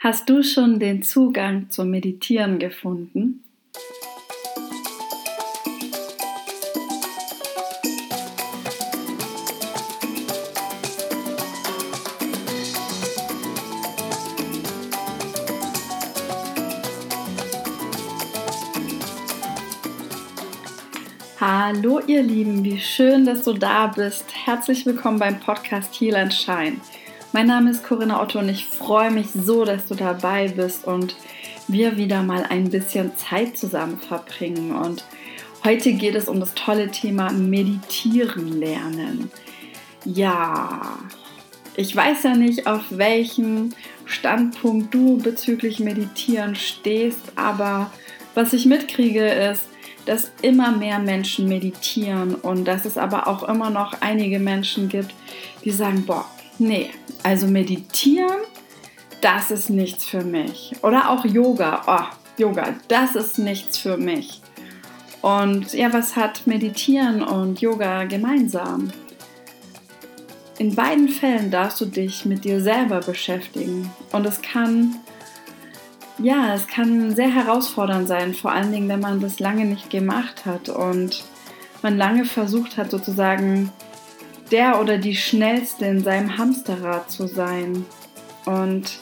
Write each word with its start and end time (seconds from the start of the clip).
Hast 0.00 0.28
du 0.28 0.44
schon 0.44 0.78
den 0.78 1.02
Zugang 1.02 1.70
zum 1.70 1.90
Meditieren 1.90 2.60
gefunden? 2.60 3.42
Hallo 21.40 21.98
ihr 22.06 22.22
Lieben, 22.22 22.62
wie 22.62 22.78
schön, 22.78 23.24
dass 23.24 23.42
du 23.42 23.52
da 23.52 23.88
bist. 23.88 24.26
Herzlich 24.46 24.86
willkommen 24.86 25.18
beim 25.18 25.40
Podcast 25.40 26.00
Heal 26.00 26.14
and 26.14 26.32
Shine. 26.32 26.76
Mein 27.32 27.46
Name 27.46 27.70
ist 27.70 27.84
Corinna 27.84 28.22
Otto 28.22 28.38
und 28.38 28.48
ich 28.48 28.64
freue 28.64 29.10
mich 29.10 29.26
so, 29.34 29.66
dass 29.66 29.84
du 29.84 29.94
dabei 29.94 30.48
bist 30.48 30.86
und 30.86 31.14
wir 31.68 31.98
wieder 31.98 32.22
mal 32.22 32.44
ein 32.48 32.70
bisschen 32.70 33.14
Zeit 33.16 33.58
zusammen 33.58 33.98
verbringen. 33.98 34.74
Und 34.74 35.04
heute 35.62 35.92
geht 35.92 36.14
es 36.14 36.26
um 36.26 36.40
das 36.40 36.54
tolle 36.54 36.90
Thema 36.90 37.30
Meditieren 37.30 38.58
lernen. 38.58 39.30
Ja, 40.06 40.98
ich 41.76 41.94
weiß 41.94 42.22
ja 42.22 42.34
nicht, 42.34 42.66
auf 42.66 42.84
welchem 42.88 43.74
Standpunkt 44.06 44.94
du 44.94 45.18
bezüglich 45.18 45.80
Meditieren 45.80 46.54
stehst, 46.54 47.20
aber 47.36 47.90
was 48.34 48.54
ich 48.54 48.64
mitkriege 48.64 49.26
ist, 49.26 49.64
dass 50.06 50.30
immer 50.40 50.72
mehr 50.72 50.98
Menschen 50.98 51.46
meditieren 51.46 52.34
und 52.36 52.64
dass 52.64 52.86
es 52.86 52.96
aber 52.96 53.28
auch 53.28 53.42
immer 53.42 53.68
noch 53.68 54.00
einige 54.00 54.38
Menschen 54.38 54.88
gibt, 54.88 55.14
die 55.62 55.70
sagen, 55.70 56.06
boah, 56.06 56.24
nee, 56.58 56.90
also 57.22 57.46
meditieren, 57.46 58.38
das 59.20 59.50
ist 59.50 59.70
nichts 59.70 60.04
für 60.04 60.24
mich. 60.24 60.74
Oder 60.82 61.10
auch 61.10 61.24
Yoga. 61.24 61.82
Oh, 61.86 62.16
Yoga, 62.40 62.74
das 62.88 63.16
ist 63.16 63.38
nichts 63.38 63.78
für 63.78 63.96
mich. 63.96 64.40
Und 65.22 65.72
ja, 65.72 65.92
was 65.92 66.14
hat 66.16 66.46
Meditieren 66.46 67.22
und 67.22 67.60
Yoga 67.60 68.04
gemeinsam? 68.04 68.92
In 70.58 70.74
beiden 70.74 71.08
Fällen 71.08 71.50
darfst 71.50 71.80
du 71.80 71.86
dich 71.86 72.24
mit 72.24 72.44
dir 72.44 72.60
selber 72.60 73.00
beschäftigen. 73.00 73.90
Und 74.12 74.26
es 74.26 74.42
kann, 74.42 74.96
ja, 76.18 76.54
es 76.54 76.66
kann 76.66 77.14
sehr 77.14 77.32
herausfordernd 77.32 78.08
sein, 78.08 78.34
vor 78.34 78.52
allen 78.52 78.72
Dingen, 78.72 78.88
wenn 78.88 79.00
man 79.00 79.20
das 79.20 79.40
lange 79.40 79.64
nicht 79.64 79.90
gemacht 79.90 80.46
hat 80.46 80.68
und 80.68 81.24
man 81.82 81.96
lange 81.96 82.24
versucht 82.24 82.76
hat, 82.76 82.90
sozusagen 82.90 83.72
der 84.50 84.80
oder 84.80 84.98
die 84.98 85.16
Schnellste 85.16 85.86
in 85.86 86.02
seinem 86.02 86.38
Hamsterrad 86.38 87.10
zu 87.10 87.26
sein 87.26 87.84
und 88.44 88.98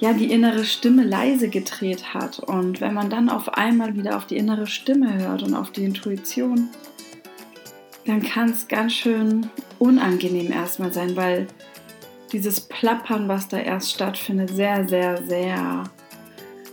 ja, 0.00 0.12
die 0.12 0.30
innere 0.30 0.64
Stimme 0.64 1.04
leise 1.04 1.48
gedreht 1.48 2.14
hat. 2.14 2.38
Und 2.38 2.80
wenn 2.80 2.94
man 2.94 3.10
dann 3.10 3.28
auf 3.28 3.54
einmal 3.54 3.96
wieder 3.96 4.16
auf 4.16 4.26
die 4.26 4.36
innere 4.36 4.66
Stimme 4.66 5.18
hört 5.18 5.42
und 5.42 5.54
auf 5.54 5.70
die 5.70 5.84
Intuition, 5.84 6.68
dann 8.06 8.22
kann 8.22 8.50
es 8.50 8.68
ganz 8.68 8.94
schön 8.94 9.50
unangenehm 9.78 10.52
erstmal 10.52 10.92
sein, 10.92 11.16
weil 11.16 11.46
dieses 12.32 12.60
Plappern, 12.60 13.28
was 13.28 13.48
da 13.48 13.58
erst 13.58 13.92
stattfindet, 13.92 14.50
sehr, 14.50 14.88
sehr, 14.88 15.22
sehr 15.26 15.84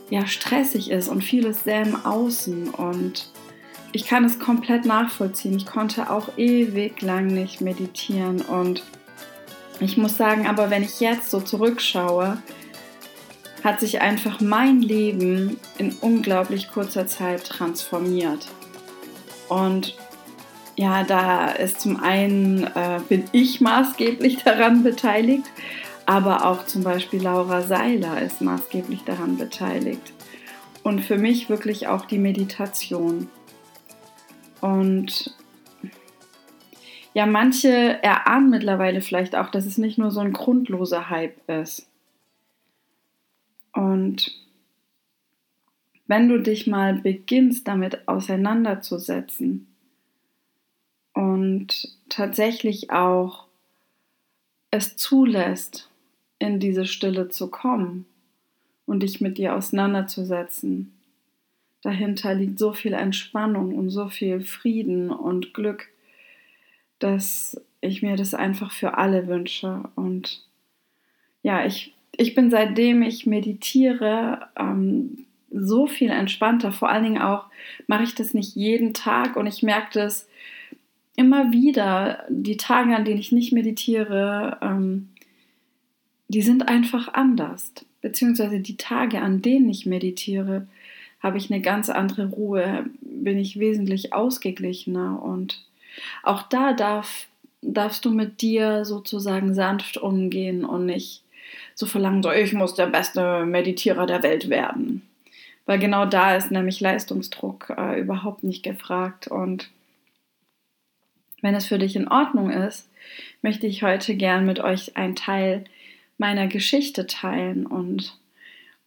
ja, 0.09 0.27
stressig 0.27 0.91
ist 0.91 1.07
und 1.07 1.23
vieles 1.23 1.63
sehr 1.63 1.81
im 1.81 2.05
Außen 2.05 2.69
und 2.69 3.31
ich 3.95 4.05
kann 4.05 4.25
es 4.25 4.39
komplett 4.39 4.83
nachvollziehen. 4.83 5.55
Ich 5.55 5.65
konnte 5.65 6.09
auch 6.09 6.37
ewig 6.37 7.01
lang 7.01 7.27
nicht 7.27 7.61
meditieren 7.61 8.41
und 8.41 8.83
ich 9.79 9.95
muss 9.95 10.17
sagen, 10.17 10.47
aber 10.47 10.69
wenn 10.69 10.83
ich 10.83 10.99
jetzt 10.99 11.31
so 11.31 11.39
zurückschaue, 11.39 12.37
hat 13.63 13.79
sich 13.79 14.01
einfach 14.01 14.41
mein 14.41 14.81
Leben 14.81 15.61
in 15.77 15.93
unglaublich 16.01 16.69
kurzer 16.71 17.07
Zeit 17.07 17.45
transformiert. 17.45 18.47
Und 19.47 19.95
ja, 20.75 21.05
da 21.05 21.51
ist 21.51 21.79
zum 21.79 21.97
einen, 22.03 22.65
äh, 22.65 22.99
bin 23.07 23.23
ich 23.31 23.61
maßgeblich 23.61 24.37
daran 24.43 24.83
beteiligt, 24.83 25.45
aber 26.05 26.45
auch 26.45 26.65
zum 26.65 26.83
Beispiel 26.83 27.23
Laura 27.23 27.61
Seiler 27.61 28.21
ist 28.21 28.41
maßgeblich 28.41 29.05
daran 29.05 29.37
beteiligt. 29.37 30.11
Und 30.83 30.99
für 30.99 31.17
mich 31.17 31.49
wirklich 31.49 31.87
auch 31.87 32.03
die 32.03 32.19
Meditation. 32.19 33.29
Und 34.65 35.35
ja, 37.13 37.27
manche 37.27 37.69
erahnen 38.01 38.49
mittlerweile 38.49 38.99
vielleicht 39.01 39.35
auch, 39.35 39.51
dass 39.51 39.67
es 39.67 39.77
nicht 39.77 39.99
nur 39.99 40.09
so 40.09 40.21
ein 40.21 40.33
grundloser 40.33 41.11
Hype 41.11 41.47
ist. 41.47 41.87
Und 43.73 44.43
wenn 46.07 46.29
du 46.29 46.41
dich 46.41 46.65
mal 46.65 46.95
beginnst, 46.95 47.67
damit 47.67 48.07
auseinanderzusetzen 48.07 49.67
und 51.13 51.95
tatsächlich 52.09 52.89
auch 52.89 53.45
es 54.71 54.97
zulässt, 54.97 55.91
in 56.39 56.59
diese 56.59 56.87
Stille 56.87 57.29
zu 57.29 57.51
kommen 57.51 58.07
und 58.87 59.03
dich 59.03 59.21
mit 59.21 59.37
dir 59.37 59.55
auseinanderzusetzen, 59.55 60.94
dahinter 61.85 62.33
liegt 62.33 62.57
so 62.57 62.73
viel 62.73 62.93
Entspannung 62.93 63.75
und 63.75 63.89
so 63.89 64.07
viel 64.07 64.41
Frieden 64.41 65.11
und 65.11 65.53
Glück, 65.53 65.89
dass 66.99 67.61
ich 67.81 68.01
mir 68.01 68.15
das 68.15 68.33
einfach 68.33 68.71
für 68.71 68.97
alle 68.97 69.27
wünsche. 69.27 69.83
Und 69.95 70.43
ja, 71.43 71.65
ich, 71.65 71.93
ich 72.17 72.33
bin 72.33 72.49
seitdem 72.49 73.03
ich 73.03 73.25
meditiere 73.25 74.47
ähm, 74.57 75.25
so 75.51 75.85
viel 75.85 76.09
entspannter. 76.09 76.71
Vor 76.71 76.89
allen 76.89 77.03
Dingen 77.03 77.21
auch 77.21 77.45
mache 77.87 78.03
ich 78.03 78.15
das 78.15 78.33
nicht 78.33 78.55
jeden 78.55 78.93
Tag 78.93 79.35
und 79.35 79.45
ich 79.45 79.61
merke 79.61 79.89
das 79.93 80.27
immer 81.15 81.51
wieder. 81.51 82.25
Die 82.29 82.57
Tage, 82.57 82.95
an 82.95 83.05
denen 83.05 83.19
ich 83.19 83.31
nicht 83.31 83.53
meditiere, 83.53 84.57
ähm, 84.61 85.09
die 86.27 86.41
sind 86.41 86.67
einfach 86.67 87.13
anders. 87.13 87.71
Beziehungsweise 88.01 88.59
die 88.59 88.77
Tage, 88.77 89.21
an 89.21 89.41
denen 89.41 89.69
ich 89.69 89.85
meditiere, 89.85 90.67
habe 91.25 91.39
ich 91.39 91.51
eine 91.51 91.59
ganz 91.59 91.89
andere 91.89 92.27
Ruhe, 92.27 92.85
bin 93.01 93.39
ich 93.39 93.57
wesentlich 93.59 94.13
ausgeglichener 94.13 95.23
und 95.23 95.65
auch 96.21 96.43
da 96.43 96.73
darf, 96.73 97.25
darfst 97.63 98.05
du 98.05 98.11
mit 98.11 98.41
dir 98.41 98.85
sozusagen 98.85 99.55
sanft 99.55 99.97
umgehen 99.97 100.63
und 100.63 100.85
nicht 100.85 101.23
so 101.73 101.87
verlangen, 101.87 102.21
so 102.21 102.31
ich 102.31 102.53
muss 102.53 102.75
der 102.75 102.85
beste 102.85 103.43
Meditierer 103.43 104.05
der 104.05 104.21
Welt 104.21 104.49
werden. 104.49 105.01
Weil 105.65 105.79
genau 105.79 106.05
da 106.05 106.35
ist 106.35 106.51
nämlich 106.51 106.79
Leistungsdruck 106.79 107.73
äh, 107.75 107.99
überhaupt 107.99 108.43
nicht 108.43 108.61
gefragt. 108.61 109.27
Und 109.27 109.71
wenn 111.41 111.55
es 111.55 111.65
für 111.65 111.79
dich 111.79 111.95
in 111.95 112.07
Ordnung 112.07 112.51
ist, 112.51 112.87
möchte 113.41 113.65
ich 113.65 113.81
heute 113.81 114.13
gern 114.13 114.45
mit 114.45 114.59
euch 114.59 114.95
einen 114.95 115.15
Teil 115.15 115.63
meiner 116.19 116.45
Geschichte 116.45 117.07
teilen 117.07 117.65
und 117.65 118.15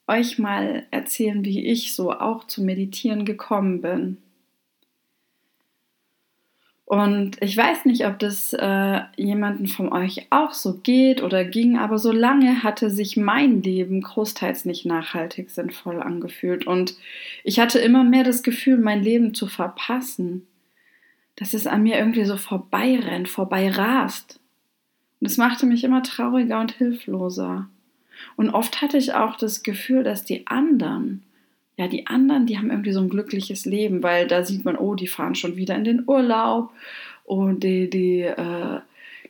euch 0.09 0.39
mal 0.39 0.87
erzählen, 0.91 1.45
wie 1.45 1.67
ich 1.67 1.95
so 1.95 2.13
auch 2.13 2.45
zu 2.45 2.63
meditieren 2.63 3.25
gekommen 3.25 3.81
bin. 3.81 4.19
Und 6.89 7.37
ich 7.43 7.55
weiß 7.55 7.85
nicht, 7.85 8.07
ob 8.07 8.19
das 8.19 8.55
äh, 8.55 9.01
jemanden 9.17 9.67
von 9.67 9.93
euch 9.93 10.27
auch 10.31 10.55
so 10.55 10.79
geht 10.79 11.23
oder 11.23 11.45
ging, 11.45 11.77
aber 11.77 11.99
so 11.99 12.13
lange 12.13 12.63
hatte 12.63 12.89
sich 12.89 13.19
mein 13.19 13.63
Leben 13.63 14.01
großteils 14.01 14.65
nicht 14.65 14.87
nachhaltig 14.87 15.51
sinnvoll 15.51 16.01
angefühlt. 16.01 16.67
Und 16.67 16.97
ich 17.45 17.61
hatte 17.61 17.79
immer 17.79 18.05
mehr 18.05 18.25
das 18.25 18.43
Gefühl, 18.43 18.79
mein 18.79 19.03
Leben 19.03 19.35
zu 19.35 19.49
verpassen. 19.49 20.47
Dass 21.37 21.53
es 21.53 21.67
an 21.67 21.83
mir 21.83 21.99
irgendwie 21.99 22.25
so 22.25 22.39
vorbeirennt, 22.39 23.29
vorbeirast. 23.29 24.41
Und 25.21 25.27
es 25.27 25.37
machte 25.37 25.67
mich 25.67 25.85
immer 25.85 26.03
trauriger 26.03 26.59
und 26.59 26.73
hilfloser. 26.73 27.69
Und 28.37 28.51
oft 28.51 28.81
hatte 28.81 28.99
ich 28.99 29.15
auch 29.15 29.37
das 29.37 29.63
Gefühl, 29.63 30.03
dass 30.03 30.25
die 30.25 30.47
anderen, 30.47 31.23
ja, 31.77 31.89
die 31.89 32.07
anderen, 32.07 32.47
die 32.47 32.59
haben 32.59 32.71
irgendwie 32.71 32.93
so 32.93 33.01
ein 33.01 33.09
glückliches 33.09 33.65
Leben, 33.65 34.03
weil 34.03 34.27
da 34.27 34.45
sieht 34.45 34.65
man, 34.65 34.77
oh, 34.77 34.95
die 34.95 35.07
fahren 35.07 35.35
schon 35.35 35.57
wieder 35.57 35.75
in 35.77 35.85
den 35.85 36.05
Urlaub 36.07 36.73
und 37.25 37.63
die, 37.63 37.89
die, 37.91 38.23
äh, 38.23 38.81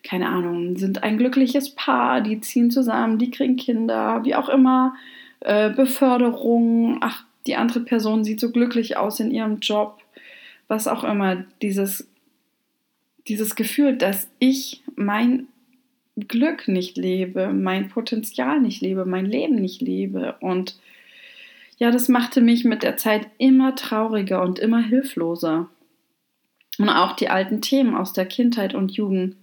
keine 0.02 0.28
Ahnung, 0.28 0.76
sind 0.76 1.02
ein 1.02 1.18
glückliches 1.18 1.70
Paar, 1.70 2.20
die 2.20 2.40
ziehen 2.40 2.70
zusammen, 2.70 3.18
die 3.18 3.30
kriegen 3.30 3.56
Kinder, 3.56 4.24
wie 4.24 4.34
auch 4.34 4.48
immer, 4.48 4.94
äh, 5.40 5.70
Beförderung, 5.70 6.98
ach, 7.00 7.24
die 7.46 7.56
andere 7.56 7.80
Person 7.80 8.24
sieht 8.24 8.40
so 8.40 8.50
glücklich 8.52 8.96
aus 8.96 9.20
in 9.20 9.30
ihrem 9.30 9.60
Job, 9.60 10.00
was 10.68 10.86
auch 10.86 11.02
immer, 11.04 11.44
dieses, 11.62 12.08
dieses 13.26 13.56
Gefühl, 13.56 13.96
dass 13.96 14.28
ich 14.38 14.82
mein 14.96 15.48
Glück 16.26 16.68
nicht 16.68 16.96
lebe, 16.96 17.52
mein 17.52 17.88
Potenzial 17.88 18.60
nicht 18.60 18.80
lebe, 18.80 19.04
mein 19.04 19.26
Leben 19.26 19.56
nicht 19.56 19.80
lebe. 19.80 20.36
Und 20.40 20.78
ja, 21.76 21.90
das 21.90 22.08
machte 22.08 22.40
mich 22.40 22.64
mit 22.64 22.82
der 22.82 22.96
Zeit 22.96 23.28
immer 23.38 23.74
trauriger 23.74 24.42
und 24.42 24.58
immer 24.58 24.80
hilfloser. 24.80 25.68
Und 26.78 26.88
auch 26.88 27.14
die 27.16 27.28
alten 27.28 27.60
Themen 27.60 27.94
aus 27.94 28.12
der 28.12 28.26
Kindheit 28.26 28.74
und 28.74 28.92
Jugend, 28.92 29.36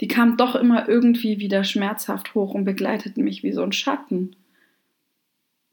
die 0.00 0.08
kamen 0.08 0.36
doch 0.36 0.54
immer 0.54 0.88
irgendwie 0.88 1.38
wieder 1.38 1.64
schmerzhaft 1.64 2.34
hoch 2.34 2.54
und 2.54 2.64
begleiteten 2.64 3.24
mich 3.24 3.42
wie 3.42 3.52
so 3.52 3.62
ein 3.62 3.72
Schatten. 3.72 4.36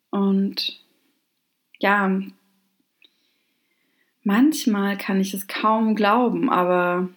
Und 0.09 0.79
ja, 1.79 2.21
manchmal 4.23 4.97
kann 4.97 5.19
ich 5.19 5.33
es 5.33 5.47
kaum 5.47 5.95
glauben, 5.95 6.49
aber 6.49 7.09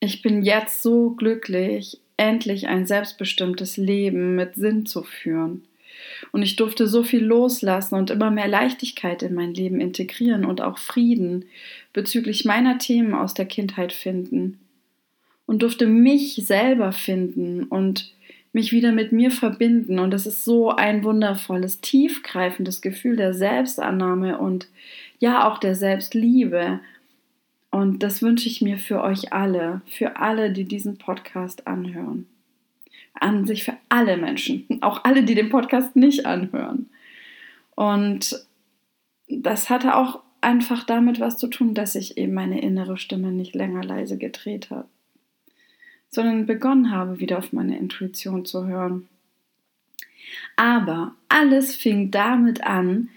ich 0.00 0.22
bin 0.22 0.42
jetzt 0.42 0.82
so 0.82 1.10
glücklich, 1.10 2.00
endlich 2.16 2.68
ein 2.68 2.86
selbstbestimmtes 2.86 3.76
Leben 3.76 4.34
mit 4.36 4.54
Sinn 4.54 4.86
zu 4.86 5.02
führen. 5.02 5.64
Und 6.32 6.42
ich 6.42 6.56
durfte 6.56 6.86
so 6.86 7.02
viel 7.02 7.24
loslassen 7.24 7.94
und 7.94 8.10
immer 8.10 8.30
mehr 8.30 8.48
Leichtigkeit 8.48 9.22
in 9.22 9.34
mein 9.34 9.54
Leben 9.54 9.80
integrieren 9.80 10.44
und 10.44 10.60
auch 10.60 10.78
Frieden 10.78 11.46
bezüglich 11.92 12.44
meiner 12.44 12.78
Themen 12.78 13.14
aus 13.14 13.34
der 13.34 13.46
Kindheit 13.46 13.92
finden. 13.92 14.58
Und 15.46 15.62
durfte 15.62 15.86
mich 15.86 16.36
selber 16.46 16.92
finden 16.92 17.64
und 17.64 18.12
mich 18.52 18.72
wieder 18.72 18.92
mit 18.92 19.12
mir 19.12 19.30
verbinden. 19.30 19.98
Und 19.98 20.10
das 20.10 20.26
ist 20.26 20.44
so 20.44 20.70
ein 20.70 21.04
wundervolles, 21.04 21.80
tiefgreifendes 21.80 22.80
Gefühl 22.80 23.16
der 23.16 23.34
Selbstannahme 23.34 24.38
und 24.38 24.68
ja 25.18 25.48
auch 25.50 25.58
der 25.58 25.74
Selbstliebe. 25.74 26.80
Und 27.74 28.04
das 28.04 28.22
wünsche 28.22 28.48
ich 28.48 28.62
mir 28.62 28.78
für 28.78 29.02
euch 29.02 29.32
alle, 29.32 29.80
für 29.86 30.16
alle, 30.16 30.52
die 30.52 30.64
diesen 30.64 30.96
Podcast 30.96 31.66
anhören 31.66 32.26
an 33.14 33.46
sich 33.46 33.64
für 33.64 33.76
alle 33.88 34.16
Menschen, 34.16 34.66
auch 34.82 35.04
alle, 35.04 35.22
die 35.22 35.34
den 35.34 35.48
Podcast 35.48 35.96
nicht 35.96 36.26
anhören. 36.26 36.90
Und 37.74 38.46
das 39.28 39.70
hatte 39.70 39.96
auch 39.96 40.20
einfach 40.40 40.84
damit 40.84 41.20
was 41.20 41.38
zu 41.38 41.48
tun, 41.48 41.74
dass 41.74 41.94
ich 41.94 42.18
eben 42.18 42.34
meine 42.34 42.60
innere 42.60 42.98
Stimme 42.98 43.32
nicht 43.32 43.54
länger 43.54 43.82
leise 43.82 44.18
gedreht 44.18 44.70
habe, 44.70 44.88
sondern 46.10 46.46
begonnen 46.46 46.90
habe, 46.90 47.18
wieder 47.18 47.38
auf 47.38 47.52
meine 47.52 47.78
Intuition 47.78 48.44
zu 48.44 48.66
hören. 48.66 49.08
Aber 50.56 51.14
alles 51.28 51.74
fing 51.74 52.10
damit 52.10 52.62
an, 52.62 53.08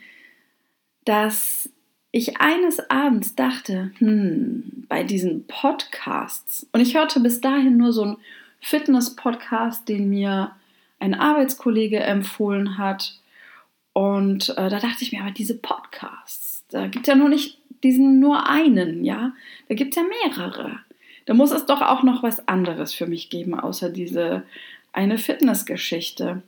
dass 1.06 1.69
ich 2.17 2.41
eines 2.41 2.89
Abends 2.89 3.35
dachte, 3.35 3.91
hm, 3.99 4.85
bei 4.89 5.03
diesen 5.03 5.45
Podcasts, 5.45 6.65
und 6.71 6.81
ich 6.81 6.95
hörte 6.95 7.19
bis 7.19 7.41
dahin 7.41 7.77
nur 7.77 7.93
so 7.93 8.03
ein 8.03 8.17
Fitness-Podcast, 8.59 9.87
den 9.87 10.09
mir 10.09 10.51
ein 10.99 11.13
Arbeitskollege 11.13 11.99
empfohlen 11.99 12.79
hat. 12.79 13.19
Und 13.93 14.49
äh, 14.49 14.69
da 14.69 14.79
dachte 14.79 15.03
ich 15.03 15.11
mir, 15.11 15.21
aber 15.21 15.31
diese 15.31 15.55
Podcasts, 15.55 16.65
da 16.69 16.87
gibt 16.87 17.07
es 17.07 17.13
ja 17.13 17.15
nur 17.15 17.29
nicht 17.29 17.59
diesen 17.83 18.19
nur 18.19 18.49
einen, 18.49 19.05
ja, 19.05 19.33
da 19.69 19.75
gibt 19.75 19.95
es 19.95 20.01
ja 20.01 20.07
mehrere. 20.25 20.79
Da 21.27 21.35
muss 21.35 21.51
es 21.51 21.67
doch 21.67 21.81
auch 21.81 22.01
noch 22.01 22.23
was 22.23 22.47
anderes 22.47 22.93
für 22.93 23.05
mich 23.05 23.29
geben, 23.29 23.59
außer 23.59 23.89
diese 23.89 24.43
eine 24.91 25.19
Fitnessgeschichte. 25.19 26.41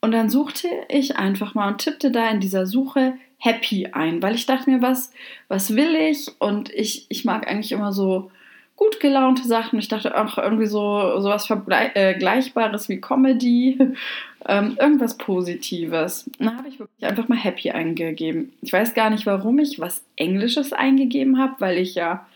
Und 0.00 0.10
dann 0.10 0.28
suchte 0.28 0.68
ich 0.88 1.16
einfach 1.16 1.54
mal 1.54 1.68
und 1.68 1.78
tippte 1.78 2.10
da 2.10 2.28
in 2.30 2.40
dieser 2.40 2.66
Suche 2.66 3.14
Happy 3.38 3.88
ein, 3.92 4.22
weil 4.22 4.34
ich 4.34 4.46
dachte 4.46 4.70
mir, 4.70 4.82
was, 4.82 5.12
was 5.48 5.74
will 5.76 5.94
ich? 5.94 6.30
Und 6.38 6.72
ich, 6.72 7.06
ich 7.08 7.24
mag 7.24 7.46
eigentlich 7.48 7.72
immer 7.72 7.92
so 7.92 8.30
gut 8.76 9.00
gelaunte 9.00 9.46
Sachen. 9.46 9.78
Ich 9.78 9.88
dachte 9.88 10.16
auch 10.16 10.38
irgendwie 10.38 10.66
so 10.66 11.20
sowas 11.20 11.46
Vergleichbares 11.46 12.86
äh, 12.86 12.88
wie 12.88 13.00
Comedy, 13.00 13.78
ähm, 14.46 14.76
irgendwas 14.80 15.16
Positives. 15.16 16.28
Dann 16.38 16.56
habe 16.56 16.68
ich 16.68 16.78
wirklich 16.78 17.04
einfach 17.04 17.28
mal 17.28 17.38
Happy 17.38 17.70
eingegeben. 17.70 18.52
Ich 18.62 18.72
weiß 18.72 18.94
gar 18.94 19.10
nicht, 19.10 19.26
warum 19.26 19.58
ich 19.58 19.78
was 19.78 20.04
Englisches 20.16 20.72
eingegeben 20.72 21.38
habe, 21.38 21.54
weil 21.58 21.78
ich 21.78 21.94
ja 21.94 22.26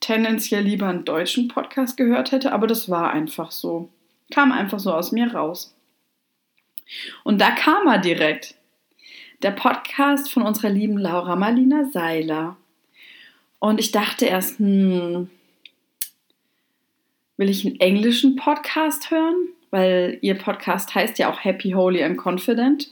tendenziell 0.00 0.62
lieber 0.62 0.88
einen 0.88 1.04
deutschen 1.04 1.48
Podcast 1.48 1.96
gehört 1.96 2.32
hätte, 2.32 2.52
aber 2.52 2.66
das 2.66 2.88
war 2.88 3.10
einfach 3.12 3.50
so. 3.50 3.88
Kam 4.32 4.52
einfach 4.52 4.78
so 4.78 4.92
aus 4.92 5.12
mir 5.12 5.34
raus. 5.34 5.74
Und 7.24 7.40
da 7.40 7.50
kam 7.50 7.86
er 7.86 7.98
direkt. 7.98 8.54
Der 9.42 9.52
Podcast 9.52 10.30
von 10.30 10.42
unserer 10.42 10.68
lieben 10.68 10.98
Laura 10.98 11.34
Marlina 11.34 11.86
Seiler. 11.90 12.56
Und 13.58 13.80
ich 13.80 13.90
dachte 13.90 14.26
erst, 14.26 14.58
hm, 14.58 15.30
will 17.38 17.48
ich 17.48 17.64
einen 17.64 17.80
englischen 17.80 18.36
Podcast 18.36 19.10
hören, 19.10 19.48
weil 19.70 20.18
ihr 20.20 20.36
Podcast 20.36 20.94
heißt 20.94 21.18
ja 21.18 21.30
auch 21.30 21.42
Happy, 21.42 21.70
Holy 21.70 22.04
and 22.04 22.18
Confident. 22.18 22.90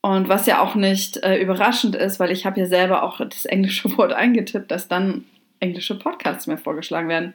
Und 0.00 0.28
was 0.28 0.46
ja 0.46 0.60
auch 0.60 0.76
nicht 0.76 1.16
äh, 1.24 1.42
überraschend 1.42 1.96
ist, 1.96 2.20
weil 2.20 2.30
ich 2.30 2.46
habe 2.46 2.60
ja 2.60 2.66
selber 2.66 3.02
auch 3.02 3.18
das 3.18 3.46
englische 3.46 3.90
Wort 3.98 4.12
eingetippt, 4.12 4.70
dass 4.70 4.86
dann 4.86 5.24
englische 5.58 5.98
Podcasts 5.98 6.46
mir 6.46 6.58
vorgeschlagen 6.58 7.08
werden. 7.08 7.34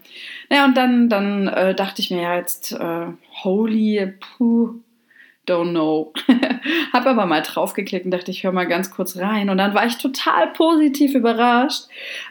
Naja, 0.50 0.64
und 0.64 0.78
dann, 0.78 1.10
dann 1.10 1.50
äh, 1.50 1.76
dachte 1.76 2.02
ich 2.02 2.10
mir 2.10 2.22
ja 2.22 2.38
jetzt, 2.38 2.72
äh, 2.72 3.08
Holy, 3.44 4.14
puh, 4.38 4.76
don't 5.51 5.71
know. 5.71 6.13
Hab 6.94 7.06
aber 7.06 7.25
mal 7.25 7.42
draufgeklickt 7.42 8.06
und 8.06 8.12
dachte, 8.12 8.31
ich 8.31 8.44
höre 8.44 8.51
mal 8.51 8.68
ganz 8.68 8.92
kurz 8.92 9.18
rein. 9.18 9.50
Und 9.50 9.57
dann 9.57 9.74
war 9.74 9.86
ich 9.86 9.98
total 9.98 10.48
positiv 10.53 11.15
überrascht, 11.15 11.86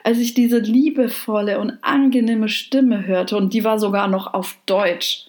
als 0.05 0.19
ich 0.19 0.35
diese 0.35 0.59
liebevolle 0.59 1.59
und 1.59 1.79
angenehme 1.83 2.49
Stimme 2.49 3.07
hörte. 3.07 3.37
Und 3.37 3.53
die 3.53 3.65
war 3.65 3.79
sogar 3.79 4.09
noch 4.09 4.35
auf 4.35 4.57
Deutsch. 4.67 5.27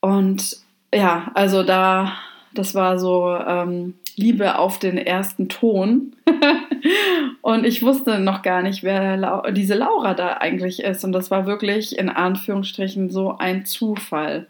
Und 0.00 0.56
ja, 0.94 1.30
also 1.34 1.62
da, 1.62 2.12
das 2.54 2.74
war 2.74 2.98
so 2.98 3.34
ähm, 3.34 3.94
Liebe 4.16 4.58
auf 4.58 4.78
den 4.78 4.98
ersten 4.98 5.48
Ton. 5.48 6.16
und 7.42 7.64
ich 7.64 7.82
wusste 7.82 8.18
noch 8.18 8.42
gar 8.42 8.62
nicht, 8.62 8.82
wer 8.82 9.16
La 9.16 9.50
diese 9.50 9.74
Laura 9.74 10.14
da 10.14 10.34
eigentlich 10.38 10.82
ist. 10.82 11.04
Und 11.04 11.12
das 11.12 11.30
war 11.30 11.46
wirklich 11.46 11.98
in 11.98 12.08
Anführungsstrichen 12.08 13.10
so 13.10 13.36
ein 13.38 13.64
Zufall. 13.64 14.46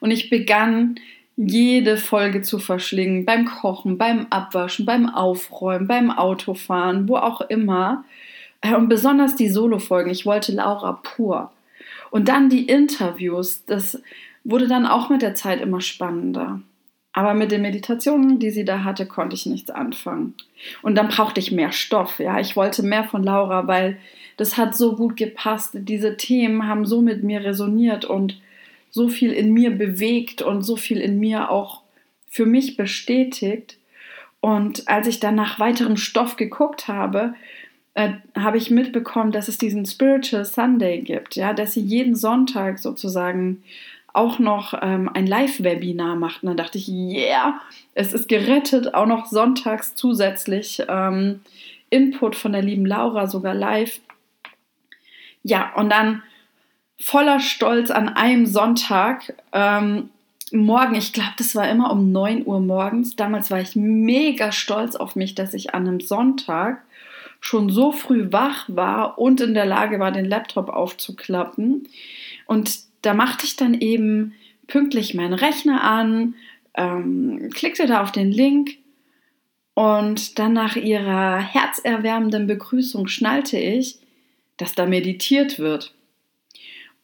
Und 0.00 0.10
ich 0.10 0.30
begann 0.30 0.96
jede 1.36 1.96
Folge 1.96 2.42
zu 2.42 2.58
verschlingen, 2.58 3.24
beim 3.24 3.44
Kochen, 3.44 3.96
beim 3.96 4.26
Abwaschen, 4.30 4.84
beim 4.84 5.08
Aufräumen, 5.08 5.86
beim 5.86 6.10
Autofahren, 6.10 7.08
wo 7.08 7.16
auch 7.16 7.40
immer. 7.42 8.04
Äh, 8.60 8.74
und 8.74 8.88
besonders 8.88 9.36
die 9.36 9.48
Solo-Folgen. 9.48 10.10
Ich 10.10 10.26
wollte 10.26 10.52
Laura 10.52 11.00
pur. 11.02 11.52
Und 12.10 12.28
dann 12.28 12.48
die 12.48 12.66
Interviews. 12.66 13.64
Das 13.66 14.02
wurde 14.42 14.66
dann 14.66 14.86
auch 14.86 15.10
mit 15.10 15.22
der 15.22 15.34
Zeit 15.34 15.60
immer 15.60 15.80
spannender. 15.80 16.60
Aber 17.12 17.34
mit 17.34 17.50
den 17.50 17.62
Meditationen, 17.62 18.38
die 18.38 18.50
sie 18.50 18.64
da 18.64 18.84
hatte, 18.84 19.06
konnte 19.06 19.34
ich 19.34 19.46
nichts 19.46 19.70
anfangen. 19.70 20.34
Und 20.82 20.96
dann 20.96 21.08
brauchte 21.08 21.40
ich 21.40 21.52
mehr 21.52 21.72
Stoff. 21.72 22.18
Ja, 22.18 22.38
ich 22.38 22.56
wollte 22.56 22.82
mehr 22.82 23.04
von 23.04 23.22
Laura, 23.22 23.66
weil 23.66 23.98
das 24.36 24.56
hat 24.56 24.76
so 24.76 24.94
gut 24.94 25.16
gepasst. 25.16 25.70
Diese 25.74 26.16
Themen 26.16 26.66
haben 26.66 26.86
so 26.86 27.00
mit 27.00 27.24
mir 27.24 27.44
resoniert 27.44 28.04
und 28.04 28.40
so 28.90 29.08
viel 29.08 29.32
in 29.32 29.52
mir 29.52 29.70
bewegt 29.70 30.42
und 30.42 30.62
so 30.62 30.76
viel 30.76 31.00
in 31.00 31.18
mir 31.18 31.50
auch 31.50 31.82
für 32.28 32.46
mich 32.46 32.76
bestätigt. 32.76 33.78
Und 34.40 34.88
als 34.88 35.06
ich 35.06 35.20
dann 35.20 35.34
nach 35.34 35.58
weiterem 35.58 35.96
Stoff 35.96 36.36
geguckt 36.36 36.88
habe, 36.88 37.34
äh, 37.94 38.12
habe 38.38 38.58
ich 38.58 38.70
mitbekommen, 38.70 39.32
dass 39.32 39.48
es 39.48 39.58
diesen 39.58 39.84
Spiritual 39.84 40.44
Sunday 40.44 41.00
gibt, 41.00 41.34
ja, 41.34 41.52
dass 41.52 41.72
sie 41.72 41.80
jeden 41.80 42.14
Sonntag 42.14 42.78
sozusagen 42.78 43.62
auch 44.12 44.38
noch 44.38 44.74
ähm, 44.80 45.10
ein 45.12 45.26
Live-Webinar 45.26 46.16
macht. 46.16 46.42
Und 46.42 46.48
dann 46.48 46.56
dachte 46.56 46.78
ich, 46.78 46.88
yeah, 46.88 47.60
es 47.94 48.12
ist 48.12 48.28
gerettet, 48.28 48.94
auch 48.94 49.06
noch 49.06 49.26
sonntags 49.26 49.94
zusätzlich 49.94 50.82
ähm, 50.88 51.40
Input 51.90 52.36
von 52.36 52.52
der 52.52 52.62
lieben 52.62 52.86
Laura, 52.86 53.26
sogar 53.26 53.54
live. 53.54 54.00
Ja, 55.42 55.72
und 55.74 55.90
dann 55.90 56.22
voller 57.00 57.40
Stolz 57.40 57.90
an 57.90 58.08
einem 58.08 58.46
Sonntag 58.46 59.34
ähm, 59.52 60.10
morgen, 60.52 60.94
ich 60.94 61.12
glaube, 61.12 61.34
das 61.36 61.54
war 61.54 61.68
immer 61.68 61.90
um 61.92 62.12
9 62.12 62.46
Uhr 62.46 62.60
morgens. 62.60 63.16
Damals 63.16 63.50
war 63.50 63.60
ich 63.60 63.76
mega 63.76 64.52
stolz 64.52 64.96
auf 64.96 65.16
mich, 65.16 65.34
dass 65.34 65.54
ich 65.54 65.74
an 65.74 65.86
einem 65.86 66.00
Sonntag 66.00 66.82
schon 67.40 67.70
so 67.70 67.92
früh 67.92 68.32
wach 68.32 68.64
war 68.68 69.18
und 69.18 69.40
in 69.40 69.54
der 69.54 69.66
Lage 69.66 70.00
war, 70.00 70.10
den 70.10 70.24
Laptop 70.24 70.68
aufzuklappen. 70.68 71.88
Und 72.46 72.80
da 73.02 73.14
machte 73.14 73.44
ich 73.44 73.56
dann 73.56 73.74
eben 73.74 74.34
pünktlich 74.66 75.14
meinen 75.14 75.34
Rechner 75.34 75.84
an, 75.84 76.34
ähm, 76.74 77.50
klickte 77.54 77.86
da 77.86 78.02
auf 78.02 78.12
den 78.12 78.32
Link 78.32 78.78
und 79.74 80.38
dann 80.38 80.52
nach 80.52 80.76
ihrer 80.76 81.38
herzerwärmenden 81.38 82.46
Begrüßung 82.46 83.06
schnallte 83.06 83.58
ich, 83.58 83.98
dass 84.56 84.74
da 84.74 84.86
meditiert 84.86 85.58
wird. 85.60 85.94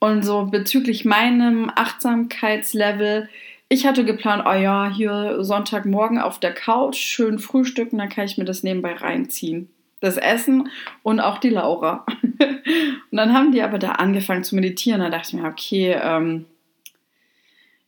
Und 0.05 0.23
so 0.23 0.45
bezüglich 0.45 1.07
meinem 1.07 1.73
Achtsamkeitslevel, 1.75 3.31
ich 3.71 3.87
hatte 3.87 4.05
geplant, 4.05 4.45
oh 4.47 4.53
ja, 4.53 4.93
hier 4.95 5.43
Sonntagmorgen 5.43 6.19
auf 6.19 6.39
der 6.39 6.53
Couch, 6.53 6.99
schön 6.99 7.39
frühstücken, 7.39 7.97
dann 7.97 8.11
kann 8.11 8.27
ich 8.27 8.37
mir 8.37 8.45
das 8.45 8.63
nebenbei 8.63 8.93
reinziehen. 8.93 9.71
Das 10.01 10.19
Essen 10.19 10.69
und 11.03 11.21
auch 11.21 11.39
die 11.39 11.49
Laura. 11.49 12.05
und 12.23 13.17
dann 13.17 13.33
haben 13.33 13.53
die 13.53 13.63
aber 13.63 13.79
da 13.79 13.93
angefangen 13.93 14.45
zu 14.45 14.57
meditieren. 14.57 15.01
Da 15.01 15.09
dachte 15.09 15.29
ich 15.29 15.43
mir, 15.43 15.49
okay, 15.49 15.97
ähm, 15.99 16.45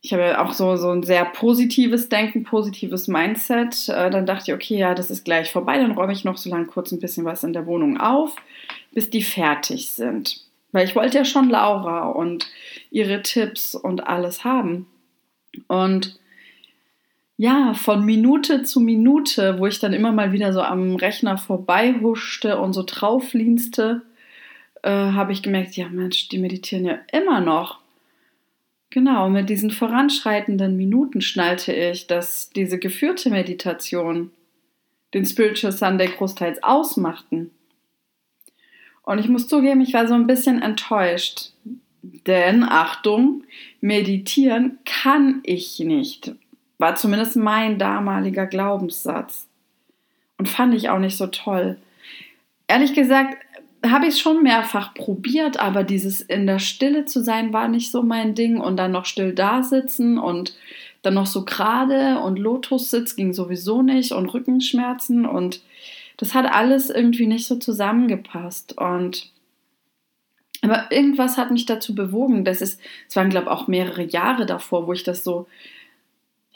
ich 0.01 0.11
habe 0.11 0.41
auch 0.41 0.53
so, 0.53 0.75
so 0.75 0.89
ein 0.89 1.03
sehr 1.03 1.23
positives 1.23 2.09
Denken, 2.09 2.43
positives 2.43 3.07
Mindset. 3.07 3.89
Äh, 3.89 4.09
dann 4.09 4.25
dachte 4.25 4.45
ich, 4.47 4.55
okay, 4.55 4.79
ja, 4.79 4.95
das 4.95 5.11
ist 5.11 5.23
gleich 5.23 5.51
vorbei. 5.51 5.77
Dann 5.77 5.91
räume 5.91 6.13
ich 6.13 6.23
noch 6.23 6.37
so 6.37 6.49
lange 6.49 6.65
kurz 6.65 6.91
ein 6.91 6.99
bisschen 6.99 7.25
was 7.25 7.43
in 7.43 7.53
der 7.53 7.67
Wohnung 7.67 7.99
auf, 7.99 8.35
bis 8.91 9.11
die 9.11 9.21
fertig 9.21 9.91
sind. 9.91 10.46
Weil 10.71 10.85
ich 10.85 10.95
wollte 10.95 11.17
ja 11.17 11.25
schon 11.25 11.49
Laura 11.49 12.09
und 12.09 12.47
ihre 12.91 13.21
Tipps 13.21 13.75
und 13.75 14.07
alles 14.07 14.43
haben. 14.43 14.87
Und 15.67 16.19
ja, 17.37 17.73
von 17.73 18.03
Minute 18.03 18.63
zu 18.63 18.79
Minute, 18.79 19.59
wo 19.59 19.67
ich 19.67 19.79
dann 19.79 19.93
immer 19.93 20.11
mal 20.11 20.31
wieder 20.31 20.53
so 20.53 20.61
am 20.61 20.95
Rechner 20.95 21.37
vorbeihuschte 21.37 22.59
und 22.59 22.73
so 22.73 22.83
drauflienste, 22.83 24.01
äh, 24.81 24.89
habe 24.89 25.31
ich 25.31 25.43
gemerkt, 25.43 25.75
ja 25.75 25.87
Mensch, 25.89 26.29
die 26.29 26.39
meditieren 26.39 26.85
ja 26.85 26.99
immer 27.11 27.39
noch. 27.39 27.79
Genau, 28.89 29.29
mit 29.29 29.49
diesen 29.49 29.69
voranschreitenden 29.69 30.77
Minuten 30.77 31.21
schnallte 31.21 31.73
ich, 31.73 32.07
dass 32.07 32.49
diese 32.49 32.79
geführte 32.79 33.29
Meditation 33.29 34.31
den 35.13 35.25
Spiritual 35.25 35.73
Sunday 35.73 36.07
großteils 36.07 36.63
ausmachten. 36.63 37.51
Und 39.07 39.19
ich 39.19 39.29
muss 39.29 39.47
zugeben, 39.47 39.79
ich 39.79 39.93
war 39.93 40.05
so 40.05 40.15
ein 40.15 40.27
bisschen 40.27 40.61
enttäuscht. 40.61 41.51
Denn, 42.03 42.65
Achtung, 42.65 43.45
meditieren 43.79 44.79
kann 44.83 45.39
ich 45.43 45.79
nicht. 45.79 46.33
War 46.77 46.95
zumindest 46.95 47.37
mein 47.37 47.79
damaliger 47.79 48.47
Glaubenssatz. 48.47 49.47
Und 50.37 50.49
fand 50.49 50.73
ich 50.73 50.89
auch 50.89 50.99
nicht 50.99 51.15
so 51.15 51.27
toll. 51.27 51.77
Ehrlich 52.67 52.93
gesagt, 52.93 53.37
habe 53.85 54.07
ich 54.07 54.15
es 54.15 54.19
schon 54.19 54.43
mehrfach 54.43 54.93
probiert, 54.93 55.57
aber 55.57 55.85
dieses 55.85 56.19
in 56.19 56.45
der 56.45 56.59
Stille 56.59 57.05
zu 57.05 57.23
sein 57.23 57.53
war 57.53 57.69
nicht 57.69 57.91
so 57.91 58.03
mein 58.03 58.35
Ding 58.35 58.59
und 58.59 58.75
dann 58.75 58.91
noch 58.91 59.05
still 59.05 59.33
da 59.33 59.63
sitzen 59.63 60.17
und 60.17 60.53
dann 61.01 61.13
noch 61.13 61.27
so 61.27 61.45
gerade 61.45 62.19
und 62.19 62.37
Lotussitz 62.37 63.15
ging 63.15 63.31
sowieso 63.31 63.81
nicht 63.81 64.11
und 64.11 64.33
Rückenschmerzen 64.33 65.25
und 65.25 65.61
das 66.17 66.33
hat 66.33 66.51
alles 66.51 66.89
irgendwie 66.89 67.27
nicht 67.27 67.47
so 67.47 67.55
zusammengepasst 67.55 68.77
und 68.77 69.31
aber 70.63 70.91
irgendwas 70.91 71.37
hat 71.37 71.51
mich 71.51 71.67
dazu 71.67 71.93
bewogen, 71.93 72.43
dass 72.43 72.61
es, 72.61 72.79
es 73.07 73.15
waren 73.15 73.29
glaube 73.29 73.45
ich 73.45 73.51
auch 73.51 73.67
mehrere 73.67 74.03
Jahre 74.03 74.45
davor, 74.45 74.87
wo 74.87 74.93
ich 74.93 75.03
das 75.03 75.23
so 75.23 75.47